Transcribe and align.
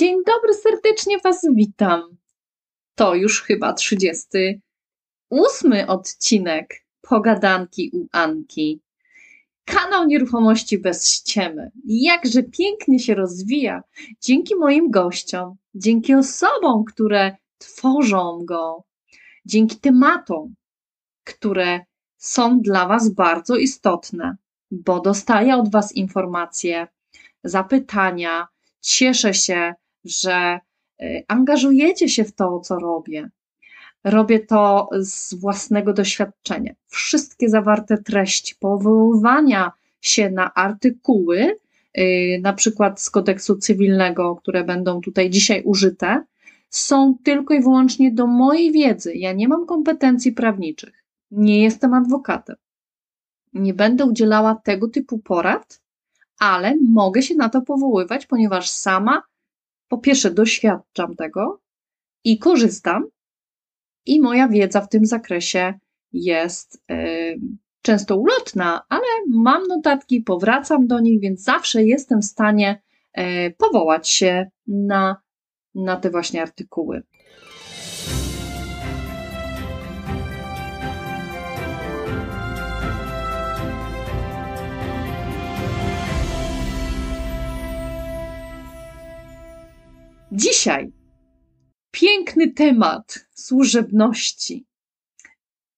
Dzień 0.00 0.16
dobry, 0.26 0.54
serdecznie 0.54 1.18
Was 1.18 1.46
witam. 1.54 2.16
To 2.94 3.14
już 3.14 3.42
chyba 3.42 3.72
38 3.72 5.72
odcinek 5.88 6.84
Pogadanki 7.00 7.90
u 7.92 8.06
Anki. 8.12 8.80
Kanał 9.64 10.06
Nieruchomości 10.06 10.78
bez 10.78 11.08
ściemy. 11.08 11.70
Jakże 11.84 12.42
pięknie 12.42 12.98
się 12.98 13.14
rozwija 13.14 13.82
dzięki 14.20 14.56
moim 14.56 14.90
gościom, 14.90 15.56
dzięki 15.74 16.14
osobom, 16.14 16.84
które 16.84 17.36
tworzą 17.58 18.44
go, 18.44 18.84
dzięki 19.46 19.76
tematom, 19.76 20.54
które 21.24 21.80
są 22.16 22.60
dla 22.60 22.86
Was 22.86 23.08
bardzo 23.08 23.56
istotne, 23.56 24.36
bo 24.70 25.00
dostaję 25.00 25.56
od 25.56 25.72
Was 25.72 25.92
informacje, 25.92 26.88
zapytania. 27.44 28.48
Cieszę 28.82 29.34
się, 29.34 29.74
że 30.04 30.60
y, 31.02 31.24
angażujecie 31.28 32.08
się 32.08 32.24
w 32.24 32.32
to, 32.32 32.60
co 32.60 32.78
robię. 32.78 33.30
Robię 34.04 34.40
to 34.40 34.88
z 34.98 35.34
własnego 35.34 35.92
doświadczenia. 35.92 36.72
Wszystkie 36.86 37.48
zawarte 37.48 37.98
treści, 37.98 38.54
powoływania 38.60 39.72
się 40.00 40.30
na 40.30 40.54
artykuły, 40.54 41.56
y, 41.98 42.40
na 42.42 42.52
przykład 42.52 43.00
z 43.00 43.10
kodeksu 43.10 43.56
cywilnego, 43.56 44.36
które 44.36 44.64
będą 44.64 45.00
tutaj 45.00 45.30
dzisiaj 45.30 45.62
użyte, 45.64 46.24
są 46.70 47.14
tylko 47.24 47.54
i 47.54 47.60
wyłącznie 47.60 48.12
do 48.12 48.26
mojej 48.26 48.72
wiedzy. 48.72 49.14
Ja 49.14 49.32
nie 49.32 49.48
mam 49.48 49.66
kompetencji 49.66 50.32
prawniczych, 50.32 51.04
nie 51.30 51.62
jestem 51.62 51.94
adwokatem. 51.94 52.56
Nie 53.52 53.74
będę 53.74 54.04
udzielała 54.04 54.54
tego 54.54 54.88
typu 54.88 55.18
porad, 55.18 55.80
ale 56.38 56.76
mogę 56.88 57.22
się 57.22 57.34
na 57.34 57.48
to 57.48 57.62
powoływać, 57.62 58.26
ponieważ 58.26 58.70
sama 58.70 59.22
po 59.90 59.98
pierwsze 59.98 60.30
doświadczam 60.30 61.16
tego 61.16 61.60
i 62.24 62.38
korzystam, 62.38 63.06
i 64.06 64.20
moja 64.20 64.48
wiedza 64.48 64.80
w 64.80 64.88
tym 64.88 65.06
zakresie 65.06 65.74
jest 66.12 66.82
y, 66.90 67.40
często 67.82 68.16
ulotna, 68.16 68.82
ale 68.88 69.06
mam 69.28 69.66
notatki, 69.66 70.20
powracam 70.20 70.86
do 70.86 71.00
nich, 71.00 71.20
więc 71.20 71.42
zawsze 71.42 71.84
jestem 71.84 72.20
w 72.20 72.24
stanie 72.24 72.82
y, 73.18 73.54
powołać 73.58 74.08
się 74.08 74.50
na, 74.66 75.16
na 75.74 75.96
te 75.96 76.10
właśnie 76.10 76.42
artykuły. 76.42 77.02
Dzisiaj 90.40 90.92
piękny 91.90 92.52
temat 92.52 93.26
służebności. 93.34 94.66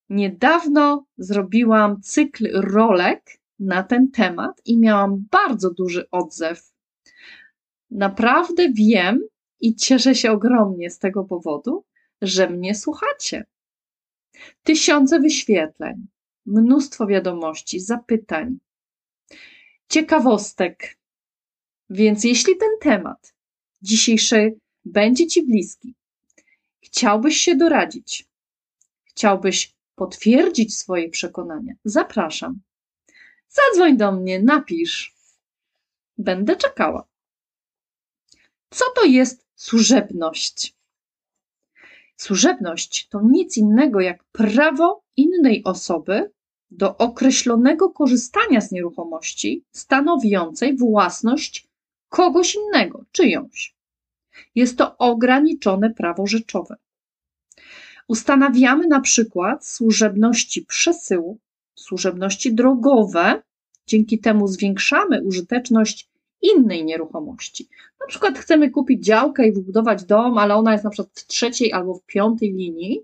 Niedawno 0.08 1.06
zrobiłam 1.18 2.00
cykl 2.02 2.48
rolek 2.60 3.40
na 3.58 3.82
ten 3.82 4.10
temat 4.10 4.62
i 4.64 4.78
miałam 4.78 5.26
bardzo 5.30 5.74
duży 5.74 6.10
odzew. 6.10 6.72
Naprawdę 7.90 8.72
wiem 8.72 9.20
i 9.60 9.74
cieszę 9.74 10.14
się 10.14 10.32
ogromnie 10.32 10.90
z 10.90 10.98
tego 10.98 11.24
powodu, 11.24 11.84
że 12.22 12.50
mnie 12.50 12.74
słuchacie. 12.74 13.44
Tysiące 14.62 15.20
wyświetleń, 15.20 16.06
mnóstwo 16.46 17.06
wiadomości, 17.06 17.80
zapytań, 17.80 18.58
ciekawostek. 19.88 20.98
Więc 21.90 22.24
jeśli 22.24 22.56
ten 22.56 22.70
temat 22.80 23.32
dzisiejszy 23.82 24.54
będzie 24.84 25.26
Ci 25.26 25.42
bliski, 25.46 25.94
chciałbyś 26.80 27.36
się 27.36 27.56
doradzić, 27.56 28.28
chciałbyś 29.04 29.74
potwierdzić 29.94 30.76
swoje 30.76 31.08
przekonania, 31.08 31.74
zapraszam. 31.84 32.60
Zadzwoń 33.48 33.96
do 33.96 34.12
mnie, 34.12 34.42
napisz. 34.42 35.14
Będę 36.18 36.56
czekała. 36.56 37.06
Co 38.70 38.84
to 38.96 39.04
jest 39.04 39.46
służebność? 39.54 40.74
Służebność 42.16 43.08
to 43.08 43.20
nic 43.22 43.56
innego 43.56 44.00
jak 44.00 44.24
prawo 44.24 45.02
innej 45.16 45.64
osoby 45.64 46.30
do 46.70 46.96
określonego 46.96 47.90
korzystania 47.90 48.60
z 48.60 48.72
nieruchomości 48.72 49.64
stanowiącej 49.72 50.76
własność 50.76 51.68
kogoś 52.12 52.54
innego, 52.54 53.04
czyjąś. 53.12 53.74
Jest 54.54 54.78
to 54.78 54.98
ograniczone 54.98 55.90
prawo 55.90 56.26
rzeczowe. 56.26 56.76
Ustanawiamy 58.08 58.86
na 58.86 59.00
przykład 59.00 59.66
służebności 59.66 60.66
przesyłu, 60.66 61.38
służebności 61.74 62.54
drogowe, 62.54 63.42
dzięki 63.86 64.18
temu 64.18 64.48
zwiększamy 64.48 65.22
użyteczność 65.24 66.10
innej 66.42 66.84
nieruchomości. 66.84 67.68
Na 68.00 68.06
przykład 68.06 68.38
chcemy 68.38 68.70
kupić 68.70 69.04
działkę 69.04 69.48
i 69.48 69.52
wybudować 69.52 70.04
dom, 70.04 70.38
ale 70.38 70.54
ona 70.54 70.72
jest 70.72 70.84
na 70.84 70.90
przykład 70.90 71.20
w 71.20 71.26
trzeciej 71.26 71.72
albo 71.72 71.94
w 71.94 72.06
piątej 72.06 72.52
linii 72.52 73.00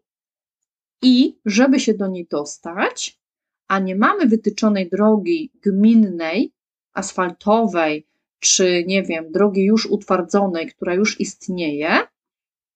i 1.02 1.38
żeby 1.44 1.80
się 1.80 1.94
do 1.94 2.06
niej 2.06 2.26
dostać, 2.30 3.20
a 3.68 3.78
nie 3.78 3.96
mamy 3.96 4.26
wytyczonej 4.26 4.88
drogi 4.90 5.52
gminnej, 5.64 6.52
asfaltowej, 6.92 8.07
czy 8.38 8.84
nie 8.86 9.02
wiem, 9.02 9.32
drogi 9.32 9.64
już 9.64 9.86
utwardzonej, 9.86 10.66
która 10.66 10.94
już 10.94 11.20
istnieje, 11.20 11.98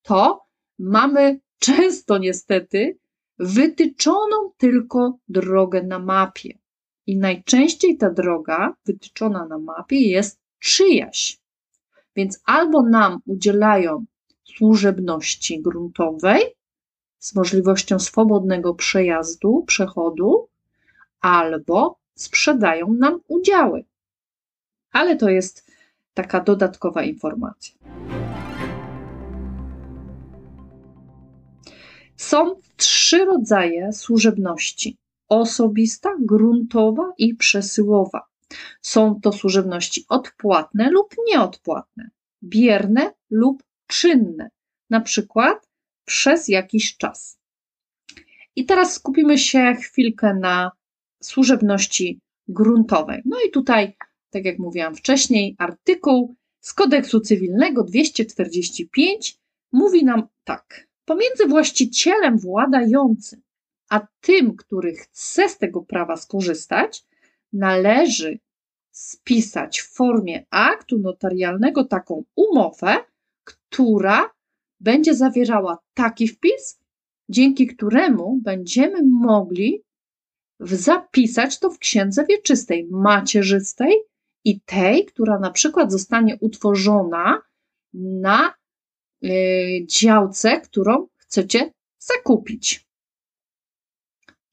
to 0.03 0.45
mamy 0.78 1.41
często 1.59 2.19
niestety 2.19 2.99
wytyczoną 3.39 4.50
tylko 4.56 5.19
drogę 5.28 5.83
na 5.83 5.99
mapie. 5.99 6.59
I 7.06 7.17
najczęściej 7.17 7.97
ta 7.97 8.11
droga 8.11 8.75
wytyczona 8.87 9.47
na 9.47 9.59
mapie 9.59 10.00
jest 10.00 10.41
czyjaś. 10.59 11.39
Więc 12.17 12.41
albo 12.44 12.83
nam 12.83 13.21
udzielają 13.27 14.05
służebności 14.44 15.62
gruntowej 15.62 16.43
z 17.19 17.34
możliwością 17.34 17.99
swobodnego 17.99 18.75
przejazdu, 18.75 19.65
przechodu, 19.67 20.49
albo 21.21 21.99
sprzedają 22.15 22.93
nam 22.93 23.21
udziały 23.29 23.84
ale 24.93 25.17
to 25.17 25.29
jest 25.29 25.71
taka 26.15 26.41
dodatkowa 26.41 27.03
informacja. 27.03 27.75
Są 32.17 32.61
trzy 32.77 33.25
rodzaje 33.25 33.93
służebności: 33.93 34.97
osobista, 35.29 36.11
gruntowa 36.21 37.13
i 37.19 37.35
przesyłowa. 37.35 38.27
Są 38.83 39.21
to 39.21 39.33
służebności 39.33 40.05
odpłatne 40.09 40.91
lub 40.91 41.15
nieodpłatne, 41.27 42.11
bierne 42.43 43.13
lub 43.31 43.63
czynne, 43.87 44.51
na 44.91 45.01
przykład 45.01 45.69
przez 46.05 46.49
jakiś 46.49 46.97
czas. 46.97 47.39
I 48.57 48.67
teraz 48.67 48.95
skupimy 48.95 49.39
się 49.39 49.75
chwilkę 49.75 50.35
na 50.35 50.73
służebności 51.23 52.21
gruntowej. 52.49 53.23
No 53.25 53.37
i 53.49 53.51
tutaj 53.51 53.97
tak 54.32 54.44
jak 54.44 54.59
mówiłam 54.59 54.94
wcześniej, 54.94 55.56
artykuł 55.59 56.34
z 56.60 56.72
kodeksu 56.72 57.20
cywilnego 57.20 57.84
245 57.84 59.38
mówi 59.72 60.04
nam 60.04 60.28
tak. 60.44 60.88
Pomiędzy 61.04 61.47
właścicielem 61.47 62.38
władającym 62.38 63.43
a 63.93 64.06
tym, 64.20 64.56
który 64.56 64.94
chce 64.94 65.48
z 65.48 65.59
tego 65.59 65.82
prawa 65.82 66.16
skorzystać, 66.16 67.04
należy 67.53 68.38
spisać 68.91 69.81
w 69.81 69.94
formie 69.94 70.47
aktu 70.50 70.99
notarialnego 70.99 71.84
taką 71.84 72.25
umowę, 72.37 72.97
która 73.44 74.31
będzie 74.81 75.14
zawierała 75.14 75.78
taki 75.94 76.28
wpis, 76.28 76.81
dzięki 77.28 77.67
któremu 77.67 78.40
będziemy 78.43 79.02
mogli 79.02 79.82
zapisać 80.61 81.58
to 81.58 81.70
w 81.70 81.78
księdze 81.78 82.25
wieczystej, 82.28 82.88
macierzystej 82.90 84.02
i 84.44 84.61
tej, 84.61 85.06
która 85.06 85.39
na 85.39 85.50
przykład 85.50 85.93
zostanie 85.93 86.39
utworzona 86.41 87.43
na 87.94 88.55
y, 89.25 89.87
działce, 89.87 90.61
którą 90.61 91.09
chcecie 91.17 91.73
zakupić. 91.99 92.87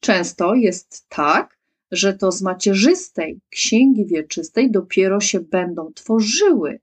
Często 0.00 0.54
jest 0.54 1.08
tak, 1.08 1.58
że 1.90 2.14
to 2.14 2.32
z 2.32 2.42
macierzystej 2.42 3.40
księgi 3.50 4.06
wieczystej 4.06 4.70
dopiero 4.70 5.20
się 5.20 5.40
będą 5.40 5.92
tworzyły 5.92 6.80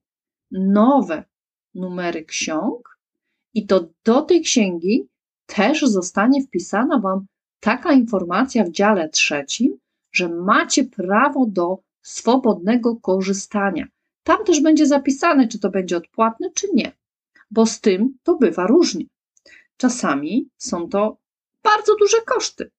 nowe 0.51 1.23
numery 1.75 2.25
ksiąg, 2.25 2.97
i 3.53 3.65
to 3.65 3.89
do 4.03 4.21
tej 4.21 4.41
księgi 4.41 5.07
też 5.45 5.81
zostanie 5.81 6.43
wpisana 6.43 6.99
Wam 6.99 7.25
taka 7.59 7.93
informacja 7.93 8.63
w 8.63 8.71
dziale 8.71 9.09
trzecim, 9.09 9.77
że 10.11 10.29
macie 10.29 10.83
prawo 10.83 11.45
do 11.45 11.79
swobodnego 12.07 12.95
korzystania. 12.95 13.85
tam 14.23 14.45
też 14.45 14.61
będzie 14.61 14.85
zapisane, 14.87 15.47
czy 15.47 15.59
to 15.59 15.69
będzie 15.69 15.97
odpłatne, 15.97 16.51
czy 16.51 16.67
nie, 16.73 16.91
bo 17.51 17.65
z 17.65 17.81
tym 17.81 18.17
to 18.23 18.35
bywa 18.35 18.67
różnie. 18.67 19.05
Czasami 19.77 20.49
są 20.57 20.89
to 20.89 21.17
bardzo 21.63 21.95
duże 21.95 22.17
koszty. 22.25 22.71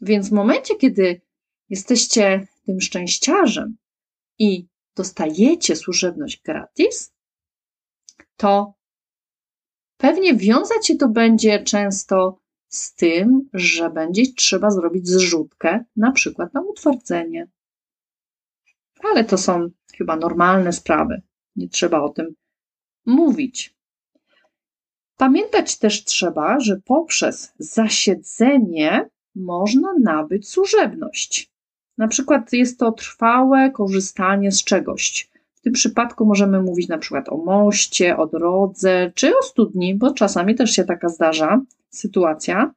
Więc 0.00 0.28
w 0.28 0.32
momencie, 0.32 0.76
kiedy 0.76 1.20
jesteście 1.68 2.46
tym 2.66 2.80
szczęściarzem 2.80 3.76
i 4.38 4.66
dostajecie 4.96 5.76
służebność 5.76 6.42
gratis, 6.42 7.12
to 8.36 8.74
pewnie 9.96 10.34
wiązać 10.34 10.86
się 10.86 10.96
to 10.96 11.08
będzie 11.08 11.64
często 11.64 12.40
z 12.68 12.94
tym, 12.94 13.48
że 13.52 13.90
będzie 13.90 14.22
trzeba 14.36 14.70
zrobić 14.70 15.08
zrzutkę, 15.08 15.84
na 15.96 16.12
przykład 16.12 16.54
na 16.54 16.60
utwardzenie. 16.60 17.48
Ale 19.02 19.24
to 19.24 19.38
są 19.38 19.70
chyba 19.96 20.16
normalne 20.16 20.72
sprawy. 20.72 21.22
Nie 21.56 21.68
trzeba 21.68 22.00
o 22.00 22.08
tym 22.08 22.34
mówić. 23.06 23.74
Pamiętać 25.16 25.78
też 25.78 26.04
trzeba, 26.04 26.60
że 26.60 26.80
poprzez 26.84 27.52
zasiedzenie 27.58 29.08
można 29.34 29.94
nabyć 30.00 30.48
służebność. 30.48 31.50
Na 31.98 32.08
przykład 32.08 32.52
jest 32.52 32.78
to 32.78 32.92
trwałe 32.92 33.70
korzystanie 33.70 34.52
z 34.52 34.64
czegoś. 34.64 35.30
W 35.54 35.60
tym 35.60 35.72
przypadku 35.72 36.26
możemy 36.26 36.62
mówić 36.62 36.88
na 36.88 36.98
przykład 36.98 37.28
o 37.28 37.36
moście, 37.36 38.16
o 38.16 38.26
drodze 38.26 39.12
czy 39.14 39.38
o 39.38 39.42
studni, 39.42 39.94
bo 39.94 40.12
czasami 40.12 40.54
też 40.54 40.70
się 40.70 40.84
taka 40.84 41.08
zdarza 41.08 41.60
sytuacja. 41.90 42.74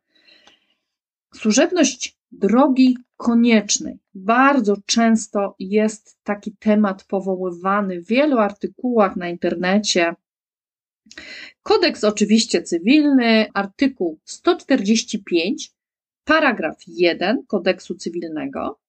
Służebność 1.33 2.20
drogi 2.31 2.97
koniecznej. 3.17 3.99
Bardzo 4.13 4.77
często 4.85 5.55
jest 5.59 6.17
taki 6.23 6.55
temat 6.59 7.03
powoływany 7.03 8.01
w 8.01 8.07
wielu 8.07 8.37
artykułach 8.37 9.15
na 9.15 9.29
internecie. 9.29 10.15
Kodeks 11.63 12.03
oczywiście 12.03 12.63
cywilny, 12.63 13.45
artykuł 13.53 14.19
145, 14.25 15.71
paragraf 16.23 16.75
1 16.87 17.45
kodeksu 17.47 17.95
cywilnego, 17.95 18.79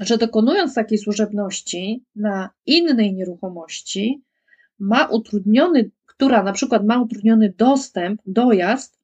że 0.00 0.18
dokonując 0.18 0.74
takiej 0.74 0.98
służebności 0.98 2.04
na 2.16 2.50
innej 2.66 3.14
nieruchomości, 3.14 4.22
ma 4.78 5.06
utrudniony, 5.06 5.90
która 6.06 6.42
na 6.42 6.52
przykład 6.52 6.86
ma 6.86 7.02
utrudniony 7.02 7.54
dostęp, 7.58 8.22
dojazd, 8.26 8.98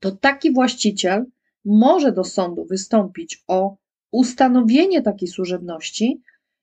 to 0.00 0.12
taki 0.12 0.52
właściciel 0.52 1.24
może 1.64 2.12
do 2.12 2.24
sądu 2.24 2.64
wystąpić 2.64 3.44
o 3.48 3.76
ustanowienie 4.10 5.02
takiej 5.02 5.28
służebności 5.28 6.22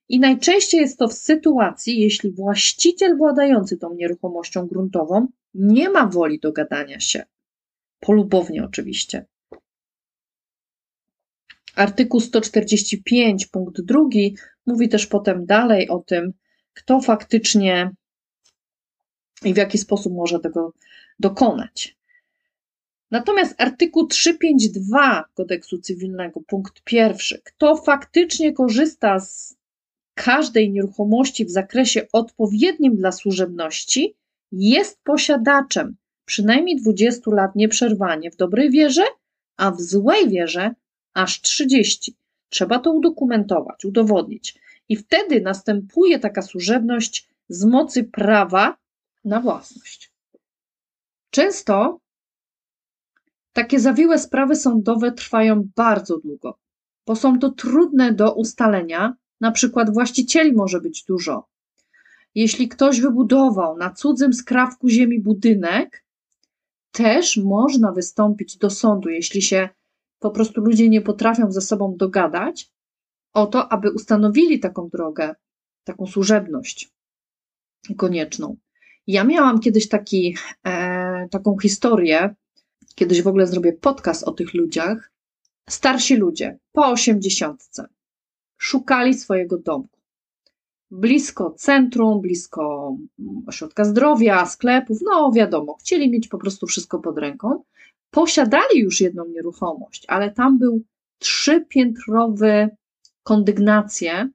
i 0.09 0.19
najczęściej 0.19 0.81
jest 0.81 0.99
to 0.99 1.07
w 1.07 1.13
sytuacji, 1.13 1.99
jeśli 1.99 2.31
właściciel 2.31 3.17
władający 3.17 3.77
tą 3.77 3.93
nieruchomością 3.93 4.67
gruntową 4.67 5.27
nie 5.53 5.89
ma 5.89 6.05
woli 6.05 6.39
dogadania 6.39 6.99
się. 6.99 7.23
Polubownie 7.99 8.63
oczywiście. 8.63 9.25
Artykuł 11.75 12.19
145, 12.19 13.47
punkt 13.47 13.81
drugi, 13.81 14.37
mówi 14.65 14.89
też 14.89 15.07
potem 15.07 15.45
dalej 15.45 15.89
o 15.89 15.99
tym, 15.99 16.33
kto 16.73 17.01
faktycznie 17.01 17.91
i 19.43 19.53
w 19.53 19.57
jaki 19.57 19.77
sposób 19.77 20.13
może 20.13 20.39
tego 20.39 20.73
dokonać. 21.19 21.98
Natomiast 23.11 23.61
artykuł 23.61 24.07
352 24.07 25.25
kodeksu 25.33 25.77
cywilnego, 25.77 26.41
punkt 26.47 26.81
pierwszy, 26.83 27.41
kto 27.43 27.75
faktycznie 27.75 28.53
korzysta 28.53 29.19
z 29.19 29.57
każdej 30.13 30.71
nieruchomości 30.71 31.45
w 31.45 31.51
zakresie 31.51 32.07
odpowiednim 32.13 32.95
dla 32.95 33.11
służebności, 33.11 34.15
jest 34.51 34.99
posiadaczem 35.03 35.95
przynajmniej 36.25 36.75
20 36.75 37.31
lat 37.31 37.55
nieprzerwanie 37.55 38.31
w 38.31 38.35
dobrej 38.35 38.71
wierze, 38.71 39.03
a 39.57 39.71
w 39.71 39.81
złej 39.81 40.29
wierze 40.29 40.75
aż 41.13 41.41
30. 41.41 42.15
Trzeba 42.49 42.79
to 42.79 42.91
udokumentować, 42.91 43.85
udowodnić. 43.85 44.55
I 44.89 44.95
wtedy 44.95 45.41
następuje 45.41 46.19
taka 46.19 46.41
służebność 46.41 47.27
z 47.49 47.65
mocy 47.65 48.03
prawa 48.03 48.77
na 49.25 49.39
własność. 49.39 50.11
Często 51.29 51.99
takie 53.59 53.79
zawiłe 53.79 54.19
sprawy 54.19 54.55
sądowe 54.55 55.11
trwają 55.11 55.67
bardzo 55.75 56.17
długo, 56.17 56.57
bo 57.07 57.15
są 57.15 57.39
to 57.39 57.49
trudne 57.49 58.13
do 58.13 58.33
ustalenia. 58.33 59.15
Na 59.41 59.51
przykład 59.51 59.93
właścicieli 59.93 60.53
może 60.53 60.81
być 60.81 61.03
dużo. 61.03 61.47
Jeśli 62.35 62.67
ktoś 62.67 63.01
wybudował 63.01 63.77
na 63.77 63.89
cudzym 63.93 64.33
skrawku 64.33 64.89
ziemi 64.89 65.19
budynek, 65.19 66.05
też 66.91 67.37
można 67.37 67.91
wystąpić 67.91 68.57
do 68.57 68.69
sądu, 68.69 69.09
jeśli 69.09 69.41
się 69.41 69.69
po 70.19 70.31
prostu 70.31 70.61
ludzie 70.61 70.89
nie 70.89 71.01
potrafią 71.01 71.51
ze 71.51 71.61
sobą 71.61 71.95
dogadać 71.97 72.71
o 73.33 73.47
to, 73.47 73.71
aby 73.71 73.91
ustanowili 73.91 74.59
taką 74.59 74.89
drogę, 74.89 75.35
taką 75.83 76.07
służebność 76.07 76.91
konieczną. 77.97 78.57
Ja 79.07 79.23
miałam 79.23 79.59
kiedyś 79.59 79.87
taki, 79.87 80.35
e, 80.65 81.27
taką 81.31 81.57
historię, 81.61 82.35
kiedyś 82.99 83.21
w 83.21 83.27
ogóle 83.27 83.47
zrobię 83.47 83.73
podcast 83.73 84.23
o 84.23 84.31
tych 84.31 84.53
ludziach. 84.53 85.11
Starsi 85.69 86.15
ludzie 86.15 86.57
po 86.71 86.87
osiemdziesiątce 86.87 87.87
szukali 88.57 89.13
swojego 89.13 89.57
domku. 89.57 89.99
Blisko 90.91 91.51
centrum, 91.51 92.21
blisko 92.21 92.95
ośrodka 93.47 93.85
zdrowia, 93.85 94.45
sklepów, 94.45 94.97
no 95.01 95.31
wiadomo, 95.31 95.77
chcieli 95.79 96.09
mieć 96.09 96.27
po 96.27 96.37
prostu 96.37 96.67
wszystko 96.67 96.99
pod 96.99 97.17
ręką 97.17 97.63
posiadali 98.11 98.79
już 98.79 99.01
jedną 99.01 99.25
nieruchomość, 99.25 100.05
ale 100.07 100.31
tam 100.31 100.59
był 100.59 100.81
trzypiętrowy 101.19 102.69
kondygnację 103.23 104.29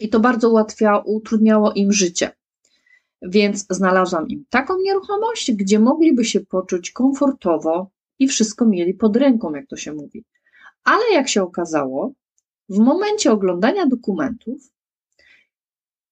i 0.00 0.08
to 0.08 0.20
bardzo 0.20 0.50
ułatwiało, 0.50 1.02
utrudniało 1.04 1.72
im 1.72 1.92
życie. 1.92 2.30
Więc 3.28 3.66
znalazłam 3.70 4.28
im 4.28 4.44
taką 4.50 4.78
nieruchomość, 4.78 5.52
gdzie 5.52 5.78
mogliby 5.78 6.24
się 6.24 6.40
poczuć 6.40 6.90
komfortowo 6.90 7.90
i 8.18 8.28
wszystko 8.28 8.66
mieli 8.66 8.94
pod 8.94 9.16
ręką, 9.16 9.54
jak 9.54 9.66
to 9.66 9.76
się 9.76 9.92
mówi. 9.92 10.24
Ale 10.84 11.02
jak 11.12 11.28
się 11.28 11.42
okazało, 11.42 12.12
w 12.68 12.78
momencie 12.78 13.32
oglądania 13.32 13.86
dokumentów, 13.86 14.70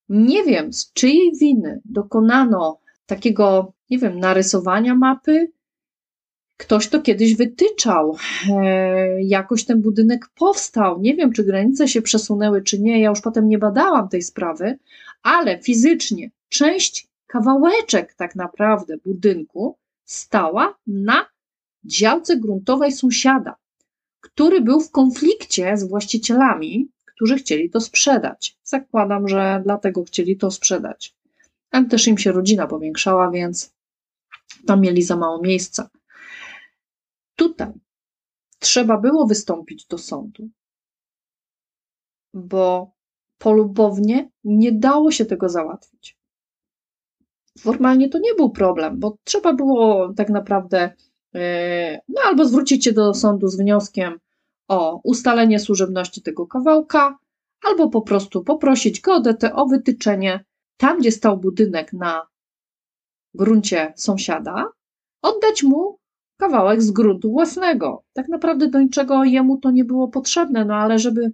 nie 0.08 0.44
wiem 0.44 0.72
z 0.72 0.92
czyjej 0.92 1.32
winy 1.40 1.80
dokonano 1.84 2.78
takiego, 3.06 3.72
nie 3.90 3.98
wiem, 3.98 4.18
narysowania 4.18 4.94
mapy, 4.94 5.52
Ktoś 6.56 6.88
to 6.88 7.02
kiedyś 7.02 7.36
wytyczał, 7.36 8.16
e, 8.50 9.22
jakoś 9.22 9.64
ten 9.64 9.82
budynek 9.82 10.28
powstał. 10.34 11.00
Nie 11.00 11.14
wiem, 11.14 11.32
czy 11.32 11.44
granice 11.44 11.88
się 11.88 12.02
przesunęły, 12.02 12.62
czy 12.62 12.80
nie. 12.80 13.00
Ja 13.00 13.08
już 13.08 13.20
potem 13.20 13.48
nie 13.48 13.58
badałam 13.58 14.08
tej 14.08 14.22
sprawy, 14.22 14.78
ale 15.22 15.62
fizycznie 15.62 16.30
część, 16.54 17.08
kawałeczek 17.26 18.14
tak 18.14 18.36
naprawdę 18.36 18.96
budynku 18.96 19.78
stała 20.04 20.78
na 20.86 21.26
działce 21.84 22.36
gruntowej 22.36 22.92
sąsiada, 22.92 23.56
który 24.20 24.60
był 24.60 24.80
w 24.80 24.90
konflikcie 24.90 25.76
z 25.76 25.88
właścicielami, 25.88 26.88
którzy 27.04 27.36
chcieli 27.36 27.70
to 27.70 27.80
sprzedać. 27.80 28.58
Zakładam, 28.62 29.28
że 29.28 29.62
dlatego 29.64 30.04
chcieli 30.04 30.36
to 30.36 30.50
sprzedać. 30.50 31.16
Ale 31.70 31.84
też 31.84 32.06
im 32.06 32.18
się 32.18 32.32
rodzina 32.32 32.66
powiększała, 32.66 33.30
więc 33.30 33.74
tam 34.66 34.80
mieli 34.80 35.02
za 35.02 35.16
mało 35.16 35.42
miejsca. 35.42 35.90
Tutaj 37.36 37.72
trzeba 38.58 38.98
było 38.98 39.26
wystąpić 39.26 39.86
do 39.86 39.98
sądu, 39.98 40.48
bo 42.34 42.90
polubownie 43.38 44.30
nie 44.44 44.72
dało 44.72 45.10
się 45.10 45.24
tego 45.24 45.48
załatwić. 45.48 46.23
Formalnie 47.58 48.08
to 48.08 48.18
nie 48.18 48.34
był 48.34 48.50
problem, 48.50 49.00
bo 49.00 49.16
trzeba 49.24 49.52
było 49.52 50.12
tak 50.16 50.28
naprawdę 50.28 50.94
e, 51.34 52.00
no, 52.08 52.20
albo 52.24 52.44
zwrócić 52.44 52.84
się 52.84 52.92
do 52.92 53.14
sądu 53.14 53.48
z 53.48 53.56
wnioskiem 53.56 54.18
o 54.68 55.00
ustalenie 55.04 55.58
służebności 55.58 56.22
tego 56.22 56.46
kawałka, 56.46 57.18
albo 57.62 57.88
po 57.88 58.02
prostu 58.02 58.44
poprosić 58.44 59.00
geodetę 59.00 59.54
o 59.54 59.66
wytyczenie 59.66 60.44
tam, 60.76 60.98
gdzie 60.98 61.12
stał 61.12 61.36
budynek 61.38 61.92
na 61.92 62.26
gruncie 63.34 63.92
sąsiada, 63.96 64.68
oddać 65.22 65.62
mu 65.62 65.98
kawałek 66.36 66.82
z 66.82 66.90
gruntu 66.90 67.30
własnego. 67.30 68.04
Tak 68.12 68.28
naprawdę 68.28 68.68
do 68.68 68.80
niczego 68.80 69.24
jemu 69.24 69.58
to 69.58 69.70
nie 69.70 69.84
było 69.84 70.08
potrzebne, 70.08 70.64
no 70.64 70.74
ale 70.74 70.98
żeby 70.98 71.32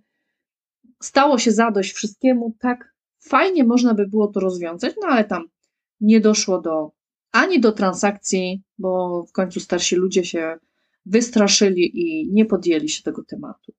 stało 1.02 1.38
się 1.38 1.52
zadość 1.52 1.92
wszystkiemu, 1.92 2.54
tak 2.60 2.94
fajnie 3.20 3.64
można 3.64 3.94
by 3.94 4.06
było 4.06 4.28
to 4.28 4.40
rozwiązać, 4.40 4.94
no 5.02 5.08
ale 5.08 5.24
tam 5.24 5.44
nie 6.00 6.20
doszło 6.20 6.60
do 6.60 6.92
ani 7.32 7.60
do 7.60 7.72
transakcji, 7.72 8.62
bo 8.78 9.22
w 9.22 9.32
końcu 9.32 9.60
starsi 9.60 9.96
ludzie 9.96 10.24
się 10.24 10.58
wystraszyli 11.06 12.00
i 12.00 12.32
nie 12.32 12.44
podjęli 12.44 12.88
się 12.88 13.02
tego 13.02 13.24
tematu. 13.24 13.72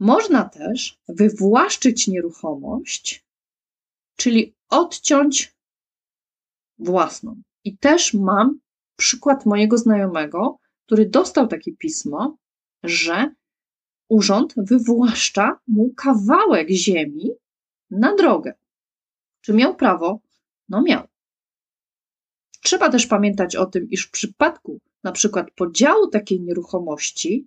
Można 0.00 0.44
też 0.44 0.98
wywłaszczyć 1.08 2.08
nieruchomość, 2.08 3.24
czyli 4.16 4.54
odciąć 4.68 5.54
własną. 6.78 7.42
I 7.64 7.78
też 7.78 8.14
mam 8.14 8.60
przykład 8.96 9.46
mojego 9.46 9.78
znajomego, 9.78 10.58
który 10.86 11.08
dostał 11.08 11.46
takie 11.48 11.72
pismo, 11.72 12.36
że 12.82 13.34
urząd 14.08 14.54
wywłaszcza 14.56 15.60
mu 15.66 15.90
kawałek 15.96 16.70
ziemi 16.70 17.30
na 17.90 18.16
drogę. 18.16 18.54
Czy 19.40 19.52
miał 19.52 19.76
prawo? 19.76 20.20
No 20.68 20.82
miał. 20.82 21.06
Trzeba 22.62 22.88
też 22.88 23.06
pamiętać 23.06 23.56
o 23.56 23.66
tym, 23.66 23.90
iż 23.90 24.06
w 24.06 24.10
przypadku 24.10 24.80
na 25.04 25.12
przykład 25.12 25.50
podziału 25.50 26.08
takiej 26.08 26.40
nieruchomości, 26.40 27.46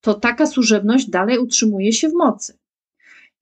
to 0.00 0.14
taka 0.14 0.46
służebność 0.46 1.10
dalej 1.10 1.38
utrzymuje 1.38 1.92
się 1.92 2.08
w 2.08 2.14
mocy. 2.14 2.58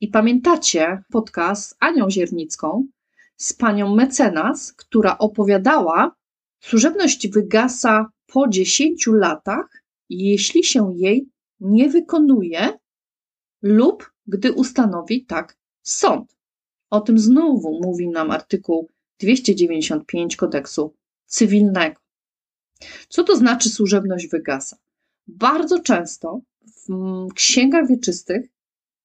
I 0.00 0.08
pamiętacie 0.08 1.02
podcast 1.12 1.68
z 1.68 1.74
Anią 1.80 2.10
Ziernicką, 2.10 2.86
z 3.36 3.52
panią 3.52 3.94
mecenas, 3.94 4.72
która 4.72 5.18
opowiadała, 5.18 6.14
służebność 6.60 7.28
wygasa 7.28 8.06
po 8.26 8.48
10 8.48 9.06
latach, 9.06 9.82
jeśli 10.08 10.64
się 10.64 10.92
jej 10.96 11.28
nie 11.60 11.88
wykonuje 11.88 12.78
lub 13.62 14.12
gdy 14.26 14.52
ustanowi 14.52 15.24
tak 15.24 15.56
sąd. 15.82 16.36
O 16.90 17.00
tym 17.00 17.18
znowu 17.18 17.80
mówi 17.82 18.08
nam 18.08 18.30
artykuł 18.30 18.90
295 19.24 20.36
kodeksu 20.36 20.94
cywilnego. 21.26 22.00
Co 23.08 23.24
to 23.24 23.36
znaczy 23.36 23.68
służebność 23.68 24.28
wygasa? 24.28 24.76
Bardzo 25.26 25.80
często 25.80 26.40
w 26.88 27.34
księgach 27.34 27.88
wieczystych 27.88 28.46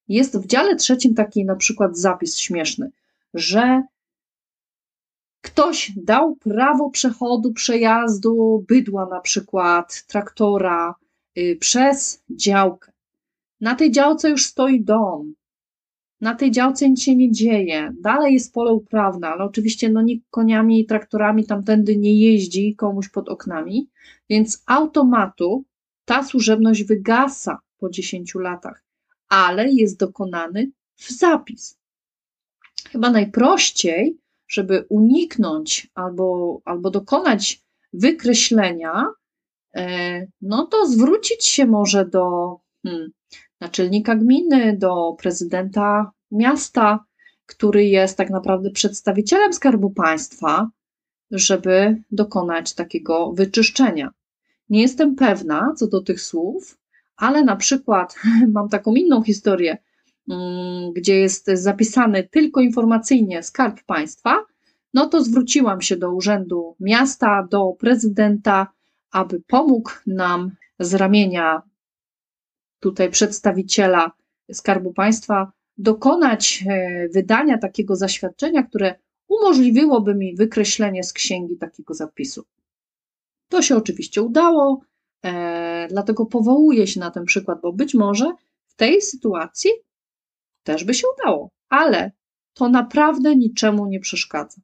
jest 0.07 0.37
w 0.37 0.47
dziale 0.47 0.75
trzecim 0.75 1.15
taki 1.15 1.45
na 1.45 1.55
przykład 1.55 1.97
zapis 1.97 2.37
śmieszny, 2.37 2.91
że 3.33 3.83
ktoś 5.41 5.91
dał 5.95 6.35
prawo 6.35 6.89
przechodu, 6.89 7.53
przejazdu 7.53 8.65
bydła 8.67 9.05
na 9.05 9.21
przykład, 9.21 10.05
traktora 10.07 10.95
y, 11.37 11.57
przez 11.59 12.23
działkę. 12.29 12.91
Na 13.61 13.75
tej 13.75 13.91
działce 13.91 14.29
już 14.29 14.45
stoi 14.45 14.81
dom, 14.81 15.33
na 16.21 16.35
tej 16.35 16.51
działce 16.51 16.89
nic 16.89 17.01
się 17.01 17.15
nie 17.15 17.31
dzieje. 17.31 17.93
Dalej 18.01 18.33
jest 18.33 18.53
pole 18.53 18.73
uprawne, 18.73 19.27
ale 19.27 19.43
oczywiście 19.43 19.89
no, 19.89 20.01
nikt 20.01 20.25
koniami 20.29 20.79
i 20.79 20.85
traktorami 20.85 21.45
tamtędy 21.45 21.97
nie 21.97 22.19
jeździ 22.19 22.75
komuś 22.75 23.09
pod 23.09 23.29
oknami, 23.29 23.89
więc 24.29 24.63
automatu 24.65 25.65
ta 26.05 26.23
służebność 26.23 26.83
wygasa 26.83 27.59
po 27.77 27.89
10 27.89 28.35
latach, 28.35 28.83
ale 29.29 29.71
jest 29.71 29.99
dokonany 29.99 30.71
w 30.95 31.11
zapis. 31.11 31.79
Chyba 32.91 33.09
najprościej, 33.09 34.17
żeby 34.47 34.85
uniknąć 34.89 35.87
albo, 35.93 36.59
albo 36.65 36.89
dokonać 36.89 37.61
wykreślenia, 37.93 39.05
e, 39.75 40.27
no 40.41 40.65
to 40.65 40.87
zwrócić 40.87 41.45
się 41.45 41.65
może 41.65 42.05
do 42.05 42.55
hmm, 42.83 43.11
naczelnika 43.61 44.15
gminy, 44.15 44.77
do 44.77 45.15
prezydenta 45.19 46.11
miasta, 46.31 47.05
który 47.45 47.85
jest 47.85 48.17
tak 48.17 48.29
naprawdę 48.29 48.71
przedstawicielem 48.71 49.53
Skarbu 49.53 49.89
Państwa, 49.89 50.69
żeby 51.31 52.01
dokonać 52.11 52.73
takiego 52.73 53.31
wyczyszczenia. 53.31 54.09
Nie 54.69 54.81
jestem 54.81 55.15
pewna 55.15 55.73
co 55.77 55.87
do 55.87 56.01
tych 56.01 56.21
słów, 56.21 56.77
ale 57.17 57.43
na 57.43 57.55
przykład 57.55 58.15
mam 58.55 58.69
taką 58.69 58.93
inną 58.95 59.23
historię, 59.23 59.77
mm, 60.29 60.93
gdzie 60.93 61.19
jest 61.19 61.47
zapisany 61.53 62.23
tylko 62.23 62.61
informacyjnie 62.61 63.43
Skarb 63.43 63.83
Państwa, 63.85 64.45
no 64.93 65.07
to 65.07 65.23
zwróciłam 65.23 65.81
się 65.81 65.97
do 65.97 66.11
Urzędu 66.11 66.75
Miasta, 66.79 67.47
do 67.51 67.75
prezydenta, 67.79 68.67
aby 69.11 69.41
pomógł 69.47 69.91
nam 70.07 70.51
z 70.79 70.93
ramienia 70.93 71.61
tutaj 72.79 73.09
przedstawiciela 73.09 74.11
Skarbu 74.53 74.93
Państwa 74.93 75.51
dokonać 75.77 76.63
e, 76.67 77.07
wydania 77.13 77.57
takiego 77.57 77.95
zaświadczenia, 77.95 78.63
które 78.63 78.95
umożliwiłoby 79.27 80.15
mi 80.15 80.35
wykreślenie 80.35 81.03
z 81.03 81.13
księgi 81.13 81.57
takiego 81.57 81.93
zapisu. 81.93 82.43
To 83.49 83.61
się 83.61 83.75
oczywiście 83.75 84.21
udało, 84.21 84.81
e, 85.25 85.87
dlatego 85.89 86.25
powołuję 86.25 86.87
się 86.87 86.99
na 86.99 87.11
ten 87.11 87.25
przykład, 87.25 87.61
bo 87.61 87.73
być 87.73 87.93
może 87.93 88.31
w 88.65 88.75
tej 88.75 89.01
sytuacji 89.01 89.69
też 90.63 90.83
by 90.83 90.93
się 90.93 91.07
udało, 91.17 91.49
ale 91.69 92.11
to 92.53 92.69
naprawdę 92.69 93.35
niczemu 93.35 93.85
nie 93.85 93.99
przeszkadza. 93.99 94.61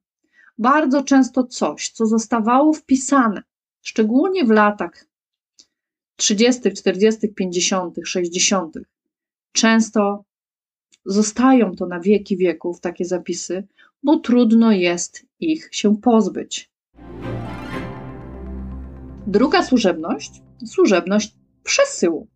Bardzo 0.57 1.03
często 1.03 1.43
coś, 1.43 1.89
co 1.89 2.05
zostawało 2.05 2.73
wpisane, 2.73 3.43
szczególnie 3.81 4.45
w 4.45 4.49
latach 4.49 5.05
30., 6.15 6.73
40., 6.73 7.27
50., 7.27 7.95
60., 8.05 8.75
często 9.51 10.23
zostają 11.05 11.75
to 11.75 11.85
na 11.85 11.99
wieki 11.99 12.37
wieków 12.37 12.79
takie 12.79 13.05
zapisy, 13.05 13.67
bo 14.03 14.19
trudno 14.19 14.71
jest 14.71 15.25
ich 15.39 15.69
się 15.71 15.97
pozbyć. 15.97 16.69
Druga 19.27 19.63
służebność 19.63 20.41
służebność 20.65 21.35
przesyłu. 21.63 22.27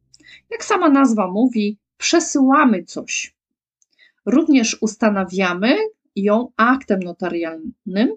Jak 0.50 0.66
sama 0.66 0.90
nazwa 0.90 1.28
mówi, 1.28 1.78
przesyłamy 1.98 2.84
coś. 2.84 3.36
Również 4.26 4.78
ustanawiamy 4.82 5.78
ją 6.16 6.52
aktem 6.58 7.00
notarialnym, 7.00 8.16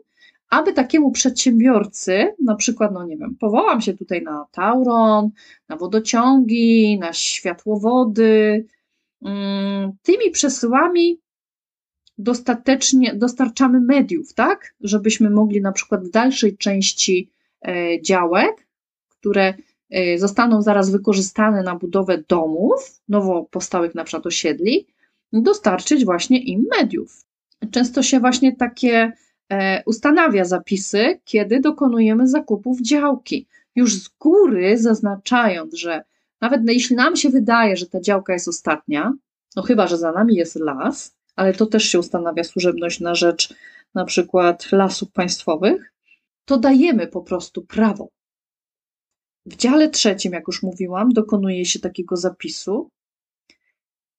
aby 0.52 0.72
takiemu 0.72 1.10
przedsiębiorcy, 1.10 2.34
na 2.44 2.54
przykład, 2.54 2.92
no 2.92 3.04
nie 3.04 3.16
wiem, 3.16 3.36
powołam 3.40 3.80
się 3.80 3.94
tutaj 3.94 4.22
na 4.22 4.46
Tauron, 4.50 5.30
na 5.68 5.76
wodociągi, 5.76 6.98
na 6.98 7.12
światłowody, 7.12 8.66
mm, 9.22 9.92
tymi 10.02 10.30
przesyłami 10.30 11.20
dostatecznie 12.18 13.14
dostarczamy 13.14 13.80
mediów, 13.80 14.34
tak, 14.34 14.74
żebyśmy 14.80 15.30
mogli 15.30 15.60
na 15.60 15.72
przykład 15.72 16.04
w 16.04 16.10
dalszej 16.10 16.56
części 16.56 17.30
e, 17.62 18.02
działek, 18.02 18.66
które 19.08 19.54
e, 19.90 20.18
zostaną 20.18 20.62
zaraz 20.62 20.90
wykorzystane 20.90 21.62
na 21.62 21.76
budowę 21.76 22.22
domów, 22.28 23.00
nowo 23.08 23.44
powstałych 23.50 23.94
na 23.94 24.04
przykład 24.04 24.26
osiedli, 24.26 24.86
dostarczyć 25.32 26.04
właśnie 26.04 26.42
im 26.42 26.66
mediów. 26.78 27.24
Często 27.70 28.02
się 28.02 28.20
właśnie 28.20 28.56
takie 28.56 29.12
ustanawia 29.86 30.44
zapisy, 30.44 31.20
kiedy 31.24 31.60
dokonujemy 31.60 32.28
zakupów 32.28 32.80
działki. 32.80 33.46
Już 33.74 33.94
z 33.94 34.08
góry 34.08 34.78
zaznaczając, 34.78 35.74
że 35.74 36.04
nawet 36.40 36.60
jeśli 36.68 36.96
nam 36.96 37.16
się 37.16 37.30
wydaje, 37.30 37.76
że 37.76 37.86
ta 37.86 38.00
działka 38.00 38.32
jest 38.32 38.48
ostatnia, 38.48 39.12
no 39.56 39.62
chyba, 39.62 39.86
że 39.86 39.98
za 39.98 40.12
nami 40.12 40.34
jest 40.34 40.56
las, 40.56 41.16
ale 41.36 41.54
to 41.54 41.66
też 41.66 41.84
się 41.84 41.98
ustanawia 41.98 42.44
służebność 42.44 43.00
na 43.00 43.14
rzecz 43.14 43.54
na 43.94 44.04
przykład 44.04 44.72
lasów 44.72 45.12
państwowych, 45.12 45.92
to 46.44 46.58
dajemy 46.58 47.06
po 47.06 47.22
prostu 47.22 47.62
prawo. 47.62 48.08
W 49.46 49.56
dziale 49.56 49.90
trzecim, 49.90 50.32
jak 50.32 50.46
już 50.46 50.62
mówiłam, 50.62 51.08
dokonuje 51.08 51.64
się 51.64 51.80
takiego 51.80 52.16
zapisu. 52.16 52.90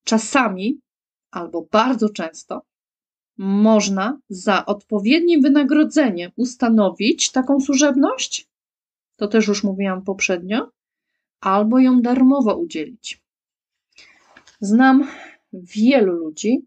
Czasami 0.04 0.80
albo 1.32 1.68
bardzo 1.72 2.10
często 2.10 2.62
można 3.38 4.20
za 4.30 4.66
odpowiednim 4.66 5.42
wynagrodzeniem 5.42 6.32
ustanowić 6.36 7.32
taką 7.32 7.60
służebność, 7.60 8.50
to 9.16 9.28
też 9.28 9.48
już 9.48 9.64
mówiłam 9.64 10.02
poprzednio, 10.02 10.72
albo 11.42 11.80
ją 11.80 12.02
darmowo 12.02 12.56
udzielić. 12.56 13.22
Znam 14.62 15.08
wielu 15.54 16.14
ludzi, 16.14 16.66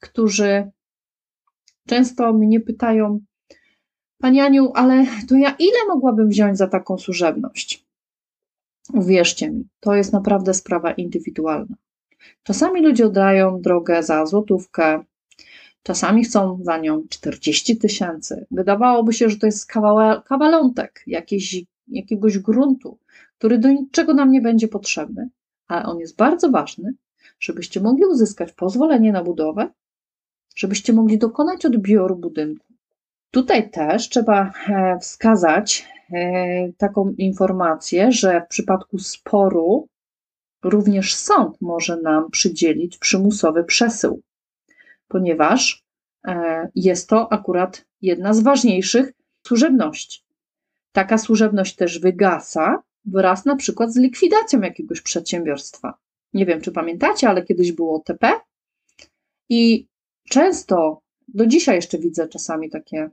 którzy 0.00 0.70
często 1.86 2.32
mnie 2.32 2.60
pytają: 2.60 3.20
Pani 4.18 4.40
Aniu, 4.40 4.72
ale 4.74 5.06
to 5.28 5.36
ja 5.36 5.56
ile 5.58 5.78
mogłabym 5.88 6.28
wziąć 6.28 6.58
za 6.58 6.66
taką 6.66 6.98
służebność? 6.98 7.86
Uwierzcie 8.94 9.50
mi, 9.50 9.68
to 9.80 9.94
jest 9.94 10.12
naprawdę 10.12 10.54
sprawa 10.54 10.92
indywidualna. 10.92 11.76
Czasami 12.42 12.82
ludzie 12.82 13.06
oddają 13.06 13.60
drogę 13.60 14.02
za 14.02 14.26
złotówkę, 14.26 15.04
Czasami 15.86 16.24
chcą 16.24 16.58
za 16.62 16.78
nią 16.78 17.02
40 17.08 17.78
tysięcy. 17.78 18.46
Wydawałoby 18.50 19.12
się, 19.12 19.30
że 19.30 19.36
to 19.36 19.46
jest 19.46 19.66
kawałek, 19.66 20.24
kawalątek 20.24 21.02
jakiejś, 21.06 21.64
jakiegoś 21.88 22.38
gruntu, 22.38 22.98
który 23.38 23.58
do 23.58 23.68
niczego 23.68 24.14
nam 24.14 24.30
nie 24.30 24.40
będzie 24.40 24.68
potrzebny, 24.68 25.28
ale 25.68 25.84
on 25.84 25.98
jest 25.98 26.16
bardzo 26.16 26.50
ważny, 26.50 26.94
żebyście 27.40 27.80
mogli 27.80 28.04
uzyskać 28.04 28.52
pozwolenie 28.52 29.12
na 29.12 29.24
budowę, 29.24 29.70
żebyście 30.56 30.92
mogli 30.92 31.18
dokonać 31.18 31.66
odbioru 31.66 32.16
budynku. 32.16 32.66
Tutaj 33.30 33.70
też 33.70 34.08
trzeba 34.08 34.52
e, 34.68 34.98
wskazać 34.98 35.88
e, 36.12 36.72
taką 36.72 37.14
informację, 37.18 38.12
że 38.12 38.40
w 38.40 38.48
przypadku 38.48 38.98
sporu 38.98 39.88
również 40.64 41.14
sąd 41.14 41.60
może 41.60 42.00
nam 42.00 42.30
przydzielić 42.30 42.98
przymusowy 42.98 43.64
przesył, 43.64 44.22
ponieważ 45.08 45.84
e, 46.26 46.68
jest 46.74 47.08
to 47.08 47.32
akurat 47.32 47.84
jedna 48.02 48.34
z 48.34 48.40
ważniejszych 48.40 49.12
służebności. 49.46 50.22
Taka 50.92 51.18
służebność 51.18 51.76
też 51.76 51.98
wygasa 51.98 52.82
wraz 53.04 53.44
na 53.44 53.56
przykład 53.56 53.92
z 53.92 53.96
likwidacją 53.96 54.60
jakiegoś 54.60 55.00
przedsiębiorstwa. 55.00 55.94
Nie 56.34 56.46
wiem, 56.46 56.60
czy 56.60 56.72
pamiętacie, 56.72 57.28
ale 57.28 57.42
kiedyś 57.42 57.72
było 57.72 58.00
TP 58.00 58.32
i 59.48 59.86
często 60.28 61.00
do 61.28 61.46
dzisiaj 61.46 61.76
jeszcze 61.76 61.98
widzę 61.98 62.28
czasami 62.28 62.70
takie 62.70 63.10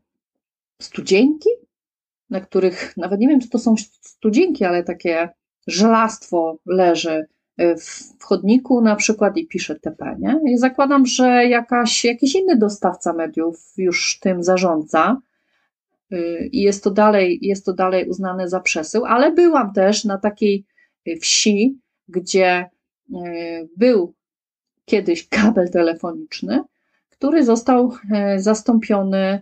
studzienki, 0.81 1.49
na 2.29 2.41
których 2.41 2.97
nawet 2.97 3.19
nie 3.19 3.27
wiem, 3.27 3.41
czy 3.41 3.49
to 3.49 3.59
są 3.59 3.75
studzienki, 4.01 4.65
ale 4.65 4.83
takie 4.83 5.29
żelastwo 5.67 6.57
leży 6.65 7.25
w 8.19 8.23
chodniku 8.23 8.81
na 8.81 8.95
przykład 8.95 9.37
i 9.37 9.47
pisze 9.47 9.79
TP. 9.79 10.15
Nie? 10.19 10.39
I 10.53 10.57
zakładam, 10.57 11.05
że 11.05 11.45
jakaś, 11.47 12.05
jakiś 12.05 12.35
inny 12.35 12.57
dostawca 12.57 13.13
mediów 13.13 13.73
już 13.77 14.19
tym 14.19 14.43
zarządza 14.43 15.21
y, 16.13 16.49
i 16.51 16.61
jest 16.61 16.83
to 16.83 16.91
dalej, 16.91 17.39
jest 17.41 17.65
to 17.65 17.73
dalej 17.73 18.09
uznane 18.09 18.49
za 18.49 18.59
przesył, 18.59 19.05
ale 19.05 19.31
byłam 19.31 19.73
też 19.73 20.05
na 20.05 20.17
takiej 20.17 20.65
wsi, 21.21 21.79
gdzie 22.07 22.69
y, 23.09 23.69
był 23.77 24.13
kiedyś 24.85 25.27
kabel 25.29 25.69
telefoniczny, 25.71 26.63
który 27.09 27.45
został 27.45 27.91
zastąpiony 28.37 29.41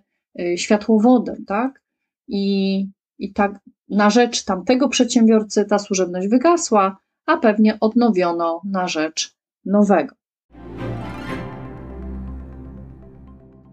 światłowodem, 0.55 1.45
tak? 1.45 1.81
I, 2.27 2.87
i 3.19 3.33
tak 3.33 3.59
na 3.89 4.09
rzecz 4.09 4.43
tamtego 4.43 4.89
przedsiębiorcy 4.89 5.65
ta 5.65 5.79
służebność 5.79 6.27
wygasła, 6.27 6.97
a 7.31 7.37
pewnie 7.37 7.79
odnowiono 7.79 8.61
na 8.63 8.87
rzecz 8.87 9.35
nowego. 9.65 10.15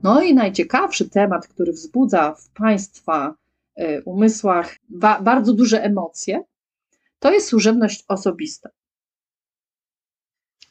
No 0.02 0.22
i 0.22 0.34
najciekawszy 0.34 1.10
temat, 1.10 1.48
który 1.48 1.72
wzbudza 1.72 2.34
w 2.34 2.50
Państwa 2.50 3.34
e, 3.76 4.02
umysłach 4.02 4.76
ba 4.88 5.20
bardzo 5.22 5.52
duże 5.52 5.82
emocje, 5.82 6.42
to 7.18 7.32
jest 7.32 7.48
służebność 7.48 8.04
osobista. 8.08 8.68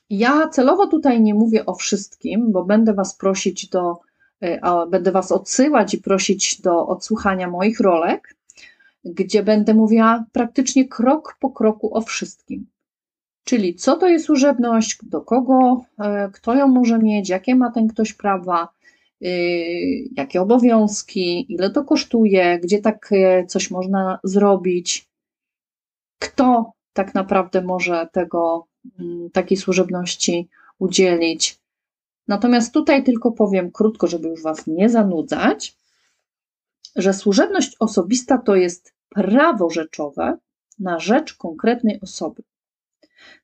Ja 0.09 0.47
celowo 0.47 0.87
tutaj 0.87 1.21
nie 1.21 1.33
mówię 1.33 1.65
o 1.65 1.75
wszystkim, 1.75 2.51
bo 2.51 2.65
będę 2.65 2.93
Was 2.93 3.17
prosić 3.17 3.69
do, 3.69 3.99
e, 4.41 4.87
będę 4.89 5.11
Was 5.11 5.31
odsyłać 5.31 5.93
i 5.93 5.97
prosić 5.97 6.61
do 6.61 6.87
odsłuchania 6.87 7.49
moich 7.49 7.79
rolek, 7.79 8.35
gdzie 9.05 9.43
będę 9.43 9.73
mówiła 9.73 10.25
praktycznie 10.31 10.87
krok 10.87 11.37
po 11.39 11.49
kroku 11.49 11.97
o 11.97 12.01
wszystkim. 12.01 12.67
Czyli 13.47 13.75
co 13.75 13.97
to 13.97 14.07
jest 14.07 14.25
służebność, 14.25 14.97
do 15.03 15.21
kogo, 15.21 15.85
e, 15.99 16.29
kto 16.33 16.55
ją 16.55 16.67
może 16.67 16.99
mieć, 16.99 17.29
jakie 17.29 17.55
ma 17.55 17.71
ten 17.71 17.87
ktoś 17.87 18.13
prawa, 18.13 18.69
e, 19.21 19.27
jakie 20.15 20.41
obowiązki, 20.41 21.53
ile 21.53 21.69
to 21.69 21.83
kosztuje, 21.83 22.59
gdzie 22.59 22.79
tak 22.79 23.09
coś 23.47 23.71
można 23.71 24.19
zrobić, 24.23 25.09
kto 26.19 26.71
tak 26.93 27.13
naprawdę 27.13 27.61
może 27.61 28.07
tego 28.11 28.67
Mm, 28.99 29.29
takiej 29.29 29.57
służebności 29.57 30.49
udzielić. 30.79 31.59
Natomiast 32.27 32.73
tutaj 32.73 33.03
tylko 33.03 33.31
powiem 33.31 33.71
krótko, 33.71 34.07
żeby 34.07 34.27
już 34.27 34.43
Was 34.43 34.67
nie 34.67 34.89
zanudzać, 34.89 35.77
że 36.95 37.13
służebność 37.13 37.75
osobista 37.79 38.37
to 38.37 38.55
jest 38.55 38.93
prawo 39.09 39.69
rzeczowe 39.69 40.37
na 40.79 40.99
rzecz 40.99 41.33
konkretnej 41.33 42.01
osoby. 42.01 42.43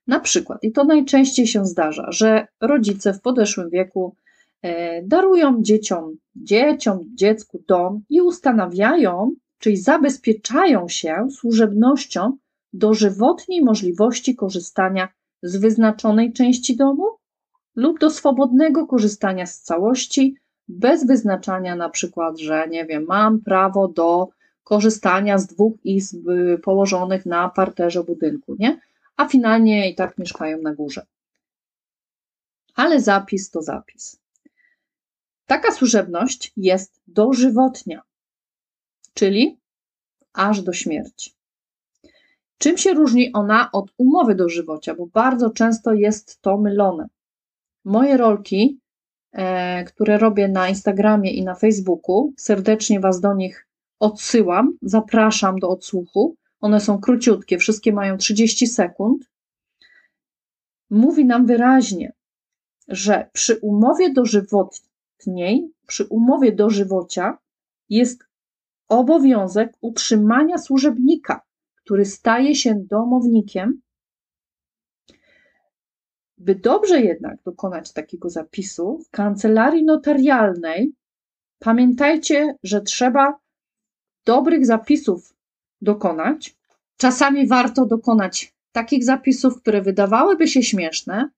Na 0.06 0.20
przykład, 0.20 0.58
i 0.62 0.72
to 0.72 0.84
najczęściej 0.84 1.46
się 1.46 1.64
zdarza, 1.64 2.06
że 2.12 2.46
rodzice 2.60 3.12
w 3.12 3.20
podeszłym 3.20 3.70
wieku 3.70 4.16
e, 4.62 5.02
darują 5.02 5.62
dzieciom, 5.62 6.16
dzieciom, 6.36 7.00
dziecku 7.14 7.62
dom 7.68 8.02
i 8.10 8.20
ustanawiają, 8.20 9.30
czyli 9.58 9.76
zabezpieczają 9.76 10.88
się 10.88 11.26
służebnością 11.30 12.36
dożywotniej 12.72 13.64
możliwości 13.64 14.36
korzystania 14.36 15.08
z 15.42 15.56
wyznaczonej 15.56 16.32
części 16.32 16.76
domu 16.76 17.04
lub 17.76 17.98
do 17.98 18.10
swobodnego 18.10 18.86
korzystania 18.86 19.46
z 19.46 19.60
całości, 19.60 20.36
bez 20.68 21.06
wyznaczania 21.06 21.76
na 21.76 21.88
przykład, 21.88 22.38
że 22.38 22.68
nie 22.68 22.86
wiem, 22.86 23.04
mam 23.08 23.40
prawo 23.40 23.88
do 23.88 24.28
korzystania 24.64 25.38
z 25.38 25.46
dwóch 25.46 25.74
izb 25.84 26.28
położonych 26.62 27.26
na 27.26 27.48
parterze 27.48 28.04
budynku, 28.04 28.56
nie? 28.58 28.80
A 29.16 29.28
finalnie 29.28 29.90
i 29.90 29.94
tak 29.94 30.18
mieszkają 30.18 30.58
na 30.62 30.74
górze. 30.74 31.06
Ale 32.74 33.00
zapis 33.00 33.50
to 33.50 33.62
zapis. 33.62 34.20
Taka 35.46 35.72
służebność 35.72 36.52
jest 36.56 37.00
dożywotnia, 37.06 38.02
czyli 39.14 39.58
aż 40.32 40.62
do 40.62 40.72
śmierci. 40.72 41.34
Czym 42.58 42.78
się 42.78 42.94
różni 42.94 43.32
ona 43.32 43.70
od 43.72 43.92
umowy 43.98 44.34
dożywocia? 44.34 44.94
Bo 44.94 45.06
bardzo 45.06 45.50
często 45.50 45.92
jest 45.92 46.40
to 46.40 46.58
mylone. 46.58 47.08
Moje 47.84 48.16
rolki, 48.16 48.80
e, 49.32 49.84
które 49.84 50.18
robię 50.18 50.48
na 50.48 50.68
Instagramie 50.68 51.30
i 51.30 51.44
na 51.44 51.54
Facebooku, 51.54 52.32
serdecznie 52.36 53.00
Was 53.00 53.20
do 53.20 53.34
nich 53.34 53.66
odsyłam, 54.00 54.78
zapraszam 54.82 55.58
do 55.58 55.68
odsłuchu. 55.68 56.36
One 56.64 56.80
są 56.80 56.98
króciutkie, 56.98 57.58
wszystkie 57.58 57.92
mają 57.92 58.16
30 58.16 58.66
sekund. 58.66 59.30
Mówi 60.90 61.24
nam 61.24 61.46
wyraźnie, 61.46 62.12
że 62.88 63.30
przy 63.32 63.56
umowie 63.56 64.12
dożywotniej, 64.12 65.72
przy 65.86 66.04
umowie 66.04 66.52
dożywocia 66.52 67.38
jest 67.88 68.24
obowiązek 68.88 69.72
utrzymania 69.80 70.58
służebnika 70.58 71.40
który 71.84 72.04
staje 72.04 72.54
się 72.54 72.74
domownikiem, 72.74 73.80
by 76.38 76.54
dobrze 76.54 77.00
jednak 77.00 77.42
dokonać 77.42 77.92
takiego 77.92 78.30
zapisu 78.30 78.98
w 78.98 79.10
kancelarii 79.10 79.84
notarialnej, 79.84 80.92
pamiętajcie, 81.58 82.54
że 82.62 82.80
trzeba 82.80 83.38
dobrych 84.24 84.66
zapisów 84.66 85.33
dokonać. 85.84 86.56
Czasami 86.96 87.46
warto 87.46 87.86
dokonać 87.86 88.54
takich 88.72 89.04
zapisów, 89.04 89.60
które 89.60 89.82
wydawałyby 89.82 90.48
się 90.48 90.62
śmieszne, 90.62 91.30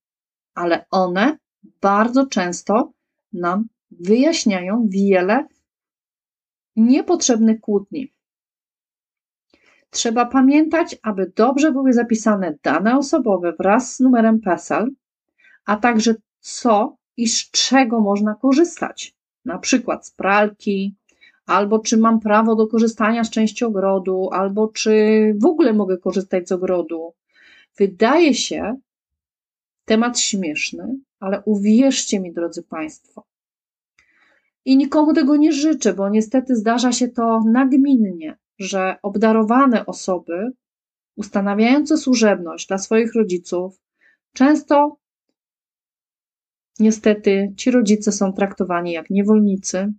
ale 0.55 0.87
one 0.91 1.39
bardzo 1.81 2.27
często 2.27 2.93
nam 3.33 3.69
wyjaśniają 3.91 4.87
wiele 4.89 5.47
niepotrzebnych 6.77 7.61
kłótni. 7.61 8.13
Trzeba 9.91 10.27
pamiętać, 10.27 10.97
aby 11.03 11.33
dobrze 11.37 11.73
były 11.73 11.93
zapisane 11.93 12.59
dane 12.63 12.99
osobowe 12.99 13.53
wraz 13.59 13.97
z 13.97 14.01
numerem 14.01 14.41
PESEL, 14.41 14.91
a 15.65 15.77
także 15.77 16.15
co 16.41 16.97
i 17.17 17.29
z 17.29 17.51
czego 17.51 18.01
można 18.01 18.35
korzystać. 18.35 19.15
Na 19.45 19.59
przykład 19.59 20.07
z 20.07 20.11
pralki, 20.11 20.95
albo 21.47 21.79
czy 21.79 21.97
mam 21.97 22.21
prawo 22.21 22.57
do 22.57 22.67
korzystania 22.67 23.25
z 23.25 23.31
części 23.31 23.65
ogrodu, 23.65 24.29
albo 24.33 24.69
czy 24.69 24.93
w 25.39 25.47
ogóle 25.47 25.73
mogę 25.73 25.99
korzystać 25.99 26.49
z 26.49 26.53
ogrodu. 26.53 27.15
Wydaje 27.79 28.35
się 28.35 28.77
temat 29.85 30.19
śmieszny, 30.19 30.99
ale 31.21 31.43
uwierzcie 31.45 32.21
mi, 32.21 32.33
drodzy 32.33 32.63
Państwo, 32.63 33.25
i 34.65 34.77
nikomu 34.77 35.15
tego 35.15 35.37
nie 35.37 35.53
życzę, 35.53 35.95
bo 35.95 36.09
niestety 36.09 36.57
zdarza 36.57 36.93
się 36.93 37.09
to 37.09 37.41
nagminnie 37.47 38.37
że 38.59 38.97
obdarowane 39.03 39.87
osoby, 39.87 40.51
ustanawiające 41.17 41.97
służebność 41.97 42.69
dla 42.69 42.79
swoich 42.79 43.15
rodziców, 43.15 43.81
często 44.33 44.97
niestety 46.79 47.53
ci 47.57 47.71
rodzice 47.71 48.13
są 48.13 48.33
traktowani 48.33 48.93
jak 48.93 49.11
niewolnicy. 49.11 49.93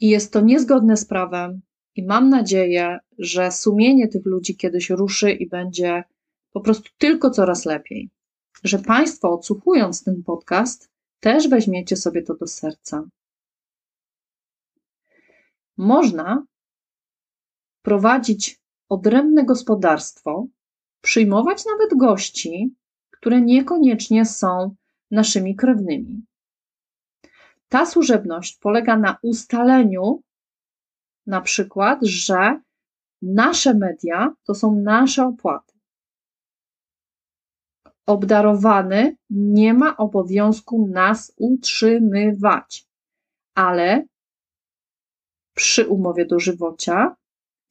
I 0.00 0.08
jest 0.08 0.32
to 0.32 0.40
niezgodne 0.40 0.96
z 0.96 1.04
prawem, 1.04 1.60
i 1.96 2.02
mam 2.02 2.28
nadzieję, 2.28 2.98
że 3.18 3.52
sumienie 3.52 4.08
tych 4.08 4.26
ludzi 4.26 4.56
kiedyś 4.56 4.90
ruszy 4.90 5.32
i 5.32 5.48
będzie 5.48 6.04
po 6.52 6.60
prostu 6.60 6.90
tylko 6.98 7.30
coraz 7.30 7.64
lepiej. 7.64 8.10
Że 8.64 8.78
Państwo, 8.78 9.32
odsłuchując 9.32 10.04
ten 10.04 10.22
podcast, 10.22 10.90
też 11.20 11.48
weźmiecie 11.48 11.96
sobie 11.96 12.22
to 12.22 12.34
do 12.34 12.46
serca. 12.46 13.04
Można 15.76 16.46
prowadzić 17.82 18.60
odrębne 18.88 19.44
gospodarstwo, 19.44 20.46
przyjmować 21.00 21.64
nawet 21.66 21.98
gości, 21.98 22.74
które 23.10 23.40
niekoniecznie 23.40 24.24
są 24.24 24.74
naszymi 25.10 25.56
krewnymi. 25.56 26.22
Ta 27.68 27.86
służebność 27.86 28.58
polega 28.58 28.96
na 28.96 29.18
ustaleniu, 29.22 30.22
na 31.26 31.40
przykład, 31.40 31.98
że 32.02 32.60
nasze 33.22 33.74
media 33.74 34.34
to 34.44 34.54
są 34.54 34.80
nasze 34.80 35.26
opłaty. 35.26 35.76
obdarowany 38.06 39.16
nie 39.30 39.74
ma 39.74 39.96
obowiązku 39.96 40.88
nas 40.88 41.32
utrzymywać, 41.36 42.86
ale 43.54 44.04
przy 45.54 45.88
umowie 45.88 46.26
dożywocia 46.26 47.16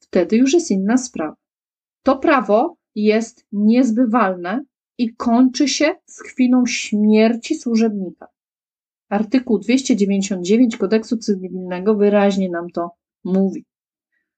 wtedy 0.00 0.36
już 0.36 0.52
jest 0.52 0.70
inna 0.70 0.96
sprawa. 0.96 1.36
To 2.02 2.18
prawo 2.18 2.76
jest 2.94 3.46
niezbywalne 3.52 4.64
i 4.98 5.14
kończy 5.14 5.68
się 5.68 5.94
z 6.06 6.22
chwilą 6.22 6.66
śmierci 6.66 7.54
służebnika. 7.54 8.26
Artykuł 9.08 9.58
299 9.58 10.76
kodeksu 10.76 11.16
cywilnego 11.16 11.94
wyraźnie 11.94 12.50
nam 12.50 12.70
to 12.70 12.90
mówi. 13.24 13.64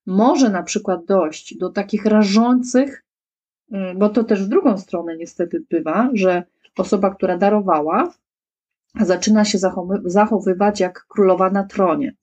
Może 0.06 0.50
na 0.50 0.62
przykład 0.62 1.04
dojść 1.04 1.56
do 1.58 1.70
takich 1.70 2.04
rażących, 2.04 3.04
y, 3.72 3.76
bo 3.96 4.08
to 4.08 4.24
też 4.24 4.44
w 4.44 4.48
drugą 4.48 4.78
stronę 4.78 5.16
niestety 5.16 5.64
bywa, 5.70 6.10
że 6.14 6.42
osoba, 6.78 7.14
która 7.14 7.38
darowała, 7.38 8.14
zaczyna 9.00 9.44
się 9.44 9.58
zachowywać 10.04 10.80
jak 10.80 11.06
królowa 11.08 11.50
na 11.50 11.64
tronie. 11.64 12.14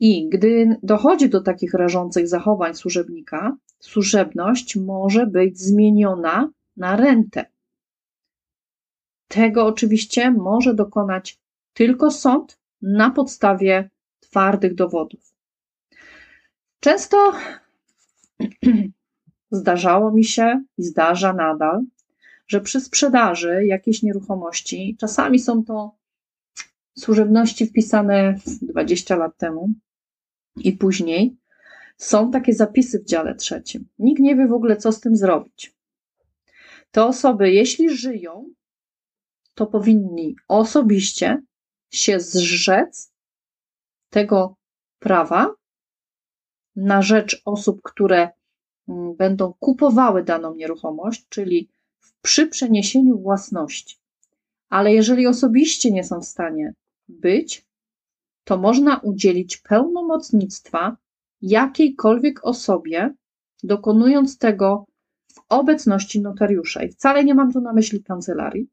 I 0.00 0.28
gdy 0.28 0.76
dochodzi 0.82 1.28
do 1.28 1.40
takich 1.40 1.74
rażących 1.74 2.28
zachowań 2.28 2.74
służebnika, 2.74 3.56
służebność 3.80 4.76
może 4.76 5.26
być 5.26 5.58
zmieniona 5.58 6.50
na 6.76 6.96
rentę. 6.96 7.44
Tego 9.28 9.66
oczywiście 9.66 10.30
może 10.30 10.74
dokonać 10.74 11.38
tylko 11.74 12.10
sąd 12.10 12.58
na 12.82 13.10
podstawie 13.10 13.90
twardych 14.20 14.74
dowodów. 14.74 15.34
Często 16.80 17.32
zdarzało 19.50 20.12
mi 20.12 20.24
się 20.24 20.64
i 20.78 20.82
zdarza 20.82 21.32
nadal, 21.32 21.84
że 22.46 22.60
przy 22.60 22.80
sprzedaży 22.80 23.66
jakiejś 23.66 24.02
nieruchomości, 24.02 24.96
czasami 25.00 25.38
są 25.38 25.64
to 25.64 25.96
służebności 26.98 27.66
wpisane 27.66 28.34
20 28.62 29.16
lat 29.16 29.36
temu 29.36 29.70
i 30.56 30.72
później, 30.72 31.36
są 31.96 32.30
takie 32.30 32.52
zapisy 32.52 32.98
w 32.98 33.04
dziale 33.04 33.34
trzecim. 33.34 33.88
Nikt 33.98 34.20
nie 34.20 34.36
wie 34.36 34.46
w 34.48 34.52
ogóle, 34.52 34.76
co 34.76 34.92
z 34.92 35.00
tym 35.00 35.16
zrobić. 35.16 35.74
Te 36.90 37.04
osoby, 37.04 37.52
jeśli 37.52 37.96
żyją, 37.96 38.48
to 39.54 39.66
powinni 39.66 40.36
osobiście 40.48 41.42
się 41.96 42.20
zrzec 42.20 43.12
tego 44.10 44.56
prawa 44.98 45.54
na 46.76 47.02
rzecz 47.02 47.42
osób, 47.44 47.82
które 47.82 48.28
mm, 48.88 49.16
będą 49.16 49.54
kupowały 49.58 50.24
daną 50.24 50.54
nieruchomość, 50.54 51.26
czyli 51.28 51.68
przy 52.22 52.46
przeniesieniu 52.46 53.18
własności. 53.18 53.96
Ale 54.68 54.94
jeżeli 54.94 55.26
osobiście 55.26 55.90
nie 55.90 56.04
są 56.04 56.20
w 56.20 56.24
stanie 56.24 56.74
być, 57.08 57.66
to 58.44 58.56
można 58.58 58.98
udzielić 58.98 59.56
pełnomocnictwa 59.56 60.96
jakiejkolwiek 61.42 62.44
osobie, 62.44 63.14
dokonując 63.62 64.38
tego 64.38 64.86
w 65.32 65.40
obecności 65.48 66.20
notariusza. 66.20 66.82
I 66.82 66.88
wcale 66.88 67.24
nie 67.24 67.34
mam 67.34 67.52
tu 67.52 67.60
na 67.60 67.72
myśli 67.72 68.02
kancelarii, 68.02 68.68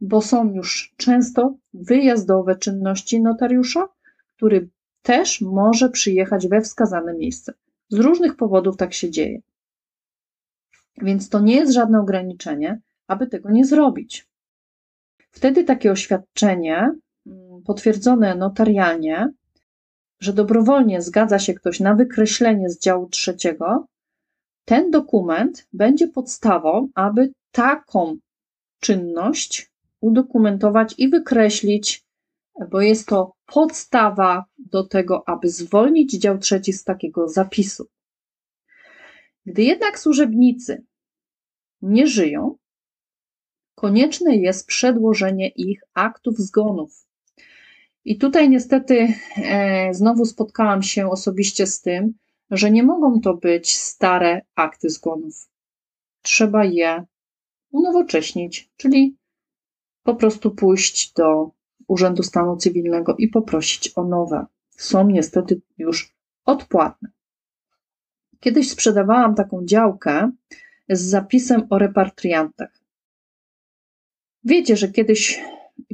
bo 0.00 0.22
są 0.22 0.52
już 0.52 0.94
często 0.96 1.56
wyjazdowe 1.74 2.56
czynności 2.56 3.22
notariusza, 3.22 3.88
który 4.36 4.68
też 5.02 5.40
może 5.40 5.90
przyjechać 5.90 6.48
we 6.48 6.60
wskazane 6.60 7.14
miejsce. 7.14 7.52
Z 7.88 7.98
różnych 7.98 8.36
powodów 8.36 8.76
tak 8.76 8.94
się 8.94 9.10
dzieje. 9.10 9.40
Więc 11.02 11.28
to 11.28 11.40
nie 11.40 11.56
jest 11.56 11.72
żadne 11.72 12.00
ograniczenie, 12.00 12.80
aby 13.06 13.26
tego 13.26 13.50
nie 13.50 13.64
zrobić. 13.64 14.28
Wtedy 15.30 15.64
takie 15.64 15.92
oświadczenie, 15.92 16.90
mm, 17.26 17.62
potwierdzone 17.62 18.34
notarialnie, 18.34 19.28
że 20.20 20.32
dobrowolnie 20.32 21.02
zgadza 21.02 21.38
się 21.38 21.54
ktoś 21.54 21.80
na 21.80 21.94
wykreślenie 21.94 22.70
z 22.70 22.78
działu 22.78 23.08
trzeciego, 23.08 23.86
ten 24.64 24.90
dokument 24.90 25.68
będzie 25.72 26.08
podstawą, 26.08 26.88
aby 26.94 27.32
taką 27.52 28.16
czynność 28.80 29.73
udokumentować 30.04 30.94
i 30.98 31.08
wykreślić, 31.08 32.04
bo 32.70 32.80
jest 32.80 33.08
to 33.08 33.32
podstawa 33.46 34.44
do 34.58 34.84
tego, 34.84 35.28
aby 35.28 35.48
zwolnić 35.48 36.12
dział 36.12 36.38
trzeci 36.38 36.72
z 36.72 36.84
takiego 36.84 37.28
zapisu. 37.28 37.86
Gdy 39.46 39.62
jednak 39.62 39.98
służebnicy 39.98 40.84
nie 41.82 42.06
żyją, 42.06 42.56
konieczne 43.74 44.36
jest 44.36 44.66
przedłożenie 44.66 45.48
ich 45.48 45.80
aktów 45.94 46.38
zgonów. 46.38 47.06
I 48.04 48.18
tutaj 48.18 48.48
niestety 48.48 49.08
e, 49.36 49.94
znowu 49.94 50.24
spotkałam 50.24 50.82
się 50.82 51.10
osobiście 51.10 51.66
z 51.66 51.80
tym, 51.80 52.14
że 52.50 52.70
nie 52.70 52.82
mogą 52.82 53.20
to 53.20 53.34
być 53.34 53.76
stare 53.76 54.40
akty 54.54 54.90
zgonów. 54.90 55.48
Trzeba 56.22 56.64
je 56.64 57.04
unowocześnić, 57.70 58.70
czyli 58.76 59.16
po 60.04 60.14
prostu 60.14 60.50
pójść 60.50 61.12
do 61.12 61.50
Urzędu 61.88 62.22
Stanu 62.22 62.56
Cywilnego 62.56 63.16
i 63.16 63.28
poprosić 63.28 63.92
o 63.96 64.04
nowe. 64.04 64.46
Są 64.70 65.10
niestety 65.10 65.60
już 65.78 66.14
odpłatne. 66.44 67.08
Kiedyś 68.40 68.70
sprzedawałam 68.70 69.34
taką 69.34 69.64
działkę 69.64 70.30
z 70.88 71.00
zapisem 71.00 71.66
o 71.70 71.78
repatriantach. 71.78 72.80
Wiecie, 74.44 74.76
że 74.76 74.88
kiedyś, 74.88 75.42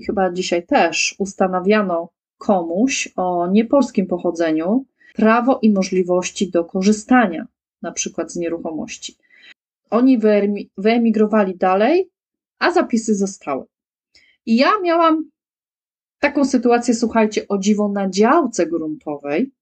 chyba 0.06 0.32
dzisiaj 0.32 0.66
też, 0.66 1.14
ustanawiano 1.18 2.08
komuś 2.38 3.08
o 3.16 3.46
niepolskim 3.46 4.06
pochodzeniu 4.06 4.84
prawo 5.14 5.58
i 5.62 5.72
możliwości 5.72 6.50
do 6.50 6.64
korzystania 6.64 7.46
na 7.82 7.92
przykład 7.92 8.32
z 8.32 8.36
nieruchomości. 8.36 9.16
Oni 9.90 10.18
wyemigrowali 10.78 11.56
dalej, 11.56 12.10
a 12.58 12.72
zapisy 12.72 13.14
zostały. 13.14 13.64
I 14.46 14.56
ja 14.56 14.70
miałam 14.82 15.30
taką 16.18 16.44
sytuację, 16.44 16.94
słuchajcie, 16.94 17.48
o 17.48 17.58
dziwo 17.58 17.88
na 17.88 18.10
działce 18.10 18.66
gruntowej, 18.66 19.52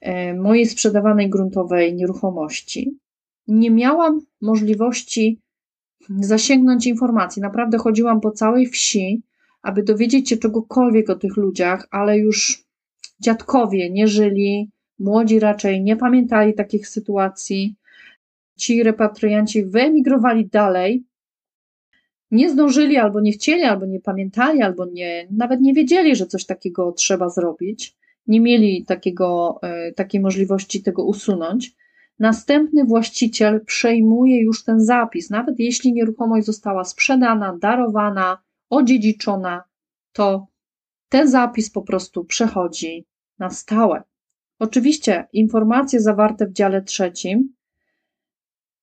e, 0.00 0.34
mojej 0.34 0.66
sprzedawanej 0.66 1.30
gruntowej 1.30 1.94
nieruchomości. 1.94 2.98
Nie 3.46 3.70
miałam 3.70 4.20
możliwości 4.40 5.40
zasięgnąć 6.20 6.86
informacji. 6.86 7.42
Naprawdę 7.42 7.78
chodziłam 7.78 8.20
po 8.20 8.30
całej 8.30 8.66
wsi, 8.66 9.22
aby 9.62 9.82
dowiedzieć 9.82 10.28
się 10.28 10.36
czegokolwiek 10.36 11.10
o 11.10 11.14
tych 11.14 11.36
ludziach, 11.36 11.86
ale 11.90 12.18
już 12.18 12.64
dziadkowie 13.20 13.90
nie 13.90 14.06
żyli, 14.06 14.70
młodzi 14.98 15.40
raczej 15.40 15.82
nie 15.82 15.96
pamiętali 15.96 16.54
takich 16.54 16.88
sytuacji. 16.88 17.76
Ci 18.58 18.82
repatrianci 18.82 19.66
wyemigrowali 19.66 20.46
dalej, 20.46 21.04
nie 22.34 22.50
zdążyli, 22.50 22.96
albo 22.96 23.20
nie 23.20 23.32
chcieli, 23.32 23.62
albo 23.62 23.86
nie 23.86 24.00
pamiętali, 24.00 24.62
albo 24.62 24.86
nie, 24.86 25.28
nawet 25.30 25.60
nie 25.60 25.74
wiedzieli, 25.74 26.16
że 26.16 26.26
coś 26.26 26.46
takiego 26.46 26.92
trzeba 26.92 27.28
zrobić, 27.28 27.96
nie 28.26 28.40
mieli 28.40 28.84
takiego, 28.84 29.58
e, 29.62 29.92
takiej 29.92 30.20
możliwości 30.20 30.82
tego 30.82 31.04
usunąć. 31.04 31.72
Następny 32.18 32.84
właściciel 32.84 33.64
przejmuje 33.64 34.40
już 34.40 34.64
ten 34.64 34.80
zapis, 34.80 35.30
nawet 35.30 35.60
jeśli 35.60 35.92
nieruchomość 35.92 36.46
została 36.46 36.84
sprzedana, 36.84 37.58
darowana, 37.60 38.38
odziedziczona, 38.70 39.64
to 40.12 40.46
ten 41.08 41.28
zapis 41.28 41.70
po 41.70 41.82
prostu 41.82 42.24
przechodzi 42.24 43.06
na 43.38 43.50
stałe. 43.50 44.02
Oczywiście 44.58 45.26
informacje 45.32 46.00
zawarte 46.00 46.46
w 46.46 46.52
dziale 46.52 46.82
trzecim 46.82 47.54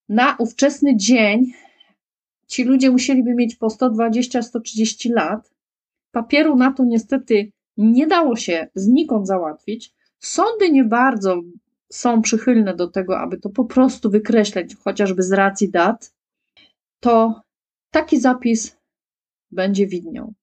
na 0.10 0.36
ówczesny 0.40 0.96
dzień 0.96 1.54
ci 2.52 2.64
ludzie 2.64 2.92
musieliby 2.92 3.36
mieć 3.36 3.56
po 3.56 3.68
120-130 3.68 5.12
lat. 5.14 5.54
Papieru 6.12 6.56
na 6.56 6.74
to 6.74 6.84
niestety 6.84 7.52
nie 7.78 8.08
dało 8.08 8.36
się 8.36 8.68
znikąd 8.76 9.28
załatwić. 9.28 9.94
Sądy 10.20 10.72
nie 10.72 10.84
bardzo 10.84 11.42
są 11.92 12.22
przychylne 12.22 12.76
do 12.76 12.88
tego, 12.88 13.20
aby 13.20 13.38
to 13.38 13.50
po 13.50 13.66
prostu 13.66 14.10
wykreślać, 14.10 14.76
chociażby 14.76 15.24
z 15.24 15.32
racji 15.32 15.70
dat, 15.70 16.14
to 17.00 17.42
taki 17.92 18.20
zapis 18.20 18.78
będzie 19.52 19.88
widniał. 19.88 20.34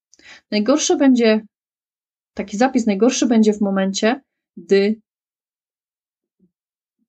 Najgorsze 0.50 0.96
będzie, 0.96 1.46
taki 2.34 2.56
zapis 2.56 2.86
najgorszy 2.86 3.26
będzie 3.26 3.52
w 3.52 3.60
momencie, 3.60 4.20
gdy 4.56 5.00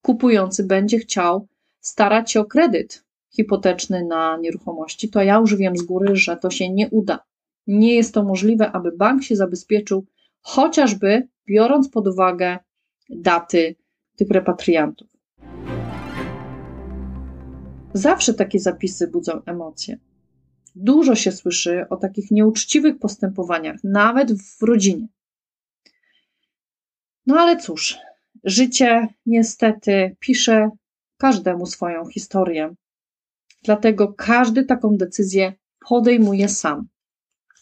kupujący 0.02 0.64
będzie 0.64 1.00
chciał 1.00 1.48
starać 1.82 2.32
się 2.32 2.40
o 2.40 2.46
kredyt 2.46 3.09
hipoteczny 3.36 4.06
na 4.06 4.38
nieruchomości, 4.38 5.10
to 5.10 5.22
ja 5.22 5.36
już 5.36 5.56
wiem 5.56 5.78
z 5.78 5.82
góry, 5.82 6.16
że 6.16 6.38
to 6.38 6.50
się 6.50 6.70
nie 6.70 6.90
uda. 6.90 7.20
Nie 7.68 7.96
jest 7.96 8.14
to 8.14 8.24
możliwe, 8.24 8.72
aby 8.72 8.92
bank 8.92 9.24
się 9.24 9.36
zabezpieczył, 9.36 10.06
chociażby 10.42 11.28
biorąc 11.48 11.90
pod 11.90 12.08
uwagę 12.08 12.60
daty 13.10 13.76
tych 14.16 14.30
repatriantów. 14.30 15.08
Zawsze 17.94 18.34
takie 18.34 18.60
zapisy 18.60 19.08
budzą 19.08 19.42
emocje. 19.46 19.98
Dużo 20.76 21.16
się 21.16 21.32
słyszy 21.32 21.86
o 21.90 21.98
takich 21.98 22.32
nieuczciwych 22.32 23.00
postępowaniach, 23.00 23.76
nawet 23.84 24.32
w 24.32 24.64
rodzinie. 24.64 25.08
No 27.26 27.40
ale 27.40 27.58
cóż, 27.58 27.98
życie 28.44 29.08
niestety 29.26 30.16
pisze 30.20 30.70
każdemu 31.18 31.66
swoją 31.66 32.06
historię. 32.06 32.76
Dlatego 33.64 34.14
każdy 34.14 34.64
taką 34.64 34.98
decyzję 34.98 35.54
podejmuje 35.90 36.50
sam. 36.50 36.88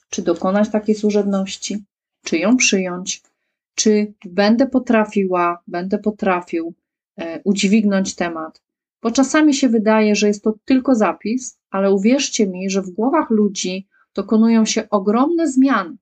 Czy 0.09 0.21
dokonać 0.21 0.69
takiej 0.71 0.95
służebności, 0.95 1.83
czy 2.23 2.37
ją 2.37 2.57
przyjąć, 2.57 3.21
czy 3.75 4.13
będę 4.25 4.67
potrafiła, 4.67 5.63
będę 5.67 5.97
potrafił 5.97 6.73
e, 7.17 7.41
udźwignąć 7.43 8.15
temat. 8.15 8.61
Bo 9.01 9.11
czasami 9.11 9.53
się 9.53 9.69
wydaje, 9.69 10.15
że 10.15 10.27
jest 10.27 10.43
to 10.43 10.53
tylko 10.65 10.95
zapis, 10.95 11.59
ale 11.69 11.93
uwierzcie 11.93 12.47
mi, 12.47 12.69
że 12.69 12.81
w 12.81 12.89
głowach 12.89 13.29
ludzi 13.29 13.87
dokonują 14.13 14.65
się 14.65 14.89
ogromne 14.89 15.47
zmiany. 15.47 15.97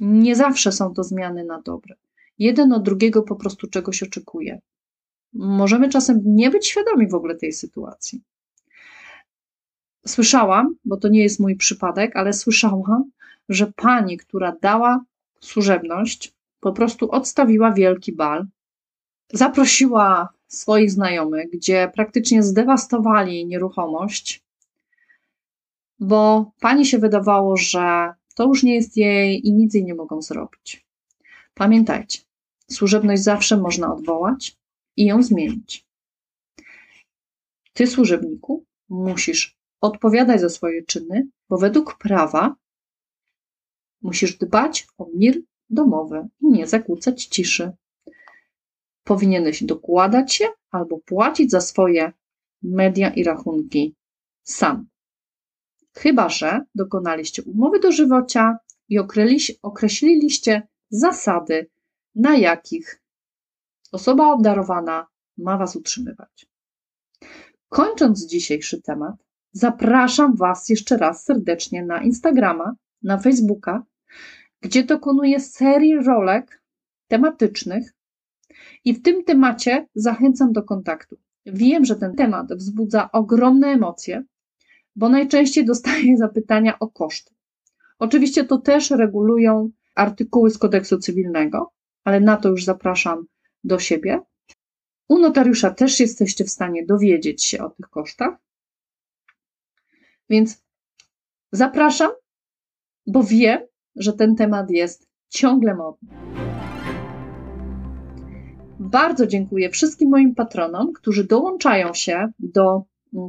Nie 0.00 0.36
zawsze 0.36 0.72
są 0.72 0.94
to 0.94 1.04
zmiany 1.04 1.44
na 1.44 1.62
dobre. 1.62 1.94
Jeden 2.38 2.72
od 2.72 2.82
drugiego 2.82 3.22
po 3.22 3.36
prostu 3.36 3.66
czegoś 3.66 4.02
oczekuje. 4.02 4.60
Możemy 5.38 5.88
czasem 5.88 6.20
nie 6.24 6.50
być 6.50 6.66
świadomi 6.66 7.08
w 7.08 7.14
ogóle 7.14 7.34
tej 7.34 7.52
sytuacji. 7.52 8.22
Słyszałam, 10.06 10.74
bo 10.84 10.96
to 10.96 11.08
nie 11.08 11.22
jest 11.22 11.40
mój 11.40 11.56
przypadek, 11.56 12.16
ale 12.16 12.32
słyszałam, 12.32 13.10
że 13.48 13.72
pani, 13.76 14.16
która 14.16 14.56
dała 14.62 15.04
służebność, 15.40 16.32
po 16.60 16.72
prostu 16.72 17.10
odstawiła 17.10 17.72
wielki 17.72 18.12
bal, 18.12 18.46
zaprosiła 19.32 20.28
swoich 20.48 20.90
znajomych, 20.90 21.50
gdzie 21.50 21.90
praktycznie 21.94 22.42
zdewastowali 22.42 23.46
nieruchomość, 23.46 24.42
bo 26.00 26.50
pani 26.60 26.86
się 26.86 26.98
wydawało, 26.98 27.56
że 27.56 28.12
to 28.34 28.44
już 28.44 28.62
nie 28.62 28.74
jest 28.74 28.96
jej 28.96 29.46
i 29.46 29.52
nic 29.52 29.74
jej 29.74 29.84
nie 29.84 29.94
mogą 29.94 30.22
zrobić. 30.22 30.86
Pamiętajcie, 31.54 32.20
służebność 32.70 33.22
zawsze 33.22 33.56
można 33.56 33.94
odwołać 33.94 34.58
i 34.98 35.04
ją 35.04 35.22
zmienić. 35.22 35.86
Ty, 37.72 37.86
służebniku, 37.86 38.64
musisz 38.88 39.58
odpowiadać 39.80 40.40
za 40.40 40.48
swoje 40.48 40.82
czyny, 40.82 41.28
bo 41.48 41.58
według 41.58 41.98
prawa 41.98 42.56
musisz 44.02 44.38
dbać 44.38 44.86
o 44.98 45.06
mir 45.14 45.42
domowy 45.70 46.28
i 46.40 46.46
nie 46.46 46.66
zakłócać 46.66 47.24
ciszy. 47.24 47.72
Powinieneś 49.04 49.64
dokładać 49.64 50.34
się 50.34 50.44
albo 50.70 50.98
płacić 50.98 51.50
za 51.50 51.60
swoje 51.60 52.12
media 52.62 53.10
i 53.10 53.24
rachunki 53.24 53.94
sam. 54.42 54.88
Chyba, 55.94 56.28
że 56.28 56.60
dokonaliście 56.74 57.42
umowy 57.42 57.80
dożywocia 57.80 58.58
i 58.88 58.98
określiliście 59.62 60.68
zasady, 60.90 61.70
na 62.14 62.36
jakich 62.36 63.02
osoba 63.92 64.32
obdarowana 64.32 65.06
ma 65.38 65.58
Was 65.58 65.76
utrzymywać. 65.76 66.46
Kończąc 67.68 68.26
dzisiejszy 68.26 68.82
temat, 68.82 69.14
zapraszam 69.52 70.36
Was 70.36 70.68
jeszcze 70.68 70.96
raz 70.96 71.24
serdecznie 71.24 71.84
na 71.84 72.02
Instagrama, 72.02 72.74
na 73.02 73.18
Facebooka, 73.18 73.82
gdzie 74.60 74.84
dokonuję 74.84 75.40
serii 75.40 75.96
rolek 75.96 76.62
tematycznych 77.08 77.94
i 78.84 78.94
w 78.94 79.02
tym 79.02 79.24
temacie 79.24 79.86
zachęcam 79.94 80.52
do 80.52 80.62
kontaktu. 80.62 81.16
Wiem, 81.46 81.84
że 81.84 81.96
ten 81.96 82.14
temat 82.14 82.52
wzbudza 82.54 83.08
ogromne 83.12 83.68
emocje, 83.68 84.24
bo 84.96 85.08
najczęściej 85.08 85.64
dostaję 85.64 86.16
zapytania 86.26 86.78
o 86.78 86.88
koszty. 86.88 87.34
Oczywiście 87.98 88.44
to 88.44 88.58
też 88.58 88.90
regulują 88.90 89.70
artykuły 89.94 90.50
z 90.50 90.58
kodeksu 90.58 90.98
cywilnego, 90.98 91.72
ale 92.04 92.20
na 92.20 92.36
to 92.36 92.48
już 92.48 92.64
zapraszam 92.64 93.26
do 93.64 93.78
siebie. 93.78 94.20
U 95.08 95.18
notariusza 95.18 95.70
też 95.70 96.00
jesteście 96.00 96.44
w 96.44 96.50
stanie 96.50 96.86
dowiedzieć 96.86 97.44
się 97.44 97.64
o 97.64 97.70
tych 97.70 97.88
kosztach. 97.88 98.34
Więc 100.30 100.62
zapraszam, 101.52 102.10
bo 103.06 103.22
wiem, 103.22 103.60
że 103.96 104.12
ten 104.12 104.36
temat 104.36 104.70
jest 104.70 105.08
ciągle 105.28 105.74
modny. 105.74 106.08
Bardzo 108.80 109.26
dziękuję 109.26 109.70
wszystkim 109.70 110.10
moim 110.10 110.34
patronom, 110.34 110.92
którzy 110.92 111.24
dołączają 111.24 111.94
się 111.94 112.28
do 112.38 112.82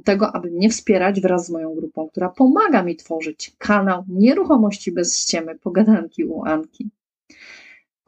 tego, 0.03 0.35
aby 0.35 0.51
mnie 0.51 0.69
wspierać 0.69 1.21
wraz 1.21 1.45
z 1.45 1.49
moją 1.49 1.75
grupą, 1.75 2.09
która 2.09 2.29
pomaga 2.29 2.83
mi 2.83 2.95
tworzyć 2.95 3.55
kanał 3.57 4.03
Nieruchomości 4.07 4.91
bez 4.91 5.17
ściemy, 5.17 5.59
pogadanki 5.59 6.23
u 6.23 6.45
Anki. 6.45 6.89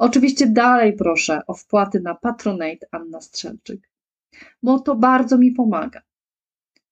Oczywiście 0.02 0.48
dalej 0.48 0.94
proszę 0.94 1.42
o 1.48 1.54
wpłaty 1.54 2.00
na 2.00 2.16
Patronate 2.16 2.88
Anna 2.92 3.22
Strzelczyk, 3.22 3.90
bo 4.64 4.80
to 4.80 4.96
bardzo 4.96 5.38
mi 5.38 5.52
pomaga. 5.52 6.02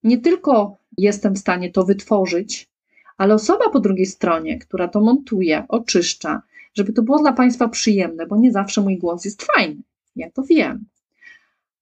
Nie 0.04 0.18
tylko 0.18 0.78
jestem 0.98 1.36
w 1.36 1.40
stanie 1.40 1.72
to 1.72 1.86
wytworzyć, 1.86 2.70
ale 3.18 3.34
osoba 3.34 3.70
po 3.70 3.80
drugiej 3.80 4.06
stronie, 4.06 4.60
która 4.60 4.88
to 4.88 5.02
montuje, 5.02 5.66
oczyszcza, 5.68 6.42
żeby 6.74 6.94
to 6.94 7.02
było 7.02 7.20
dla 7.20 7.34
Państwa 7.34 7.68
przyjemne, 7.70 8.26
bo 8.26 8.38
nie 8.38 8.52
zawsze 8.52 8.82
mój 8.82 8.98
głos 8.98 9.26
jest 9.26 9.44
fajny. 9.44 9.82
Ja 10.16 10.32
to 10.32 10.44
wiem. 10.44 10.86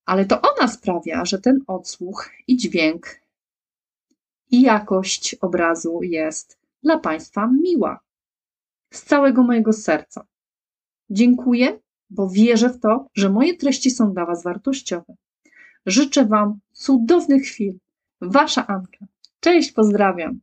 Ale 0.06 0.26
to 0.26 0.42
ona 0.42 0.68
sprawia, 0.68 1.26
że 1.26 1.40
ten 1.40 1.60
odsłuch 1.68 2.30
i 2.48 2.58
dźwięk 2.58 3.08
i 4.52 4.62
jakość 4.62 5.36
obrazu 5.36 6.00
jest 6.04 6.58
dla 6.84 6.98
Państwa 7.00 7.50
miła. 7.64 8.00
Z 8.94 9.04
całego 9.04 9.44
mojego 9.44 9.74
serca. 9.74 10.26
Dziękuję, 11.10 11.80
bo 12.10 12.30
wierzę 12.30 12.70
w 12.70 12.80
to, 12.80 13.08
że 13.14 13.30
moje 13.30 13.58
treści 13.58 13.92
są 13.92 14.14
dla 14.14 14.26
Was 14.26 14.44
wartościowe. 14.44 15.16
Życzę 15.86 16.26
Wam 16.26 16.60
cudownych 16.72 17.44
chwil. 17.44 17.74
Wasza 18.22 18.68
Anka. 18.68 19.06
Cześć, 19.40 19.72
pozdrawiam. 19.72 20.40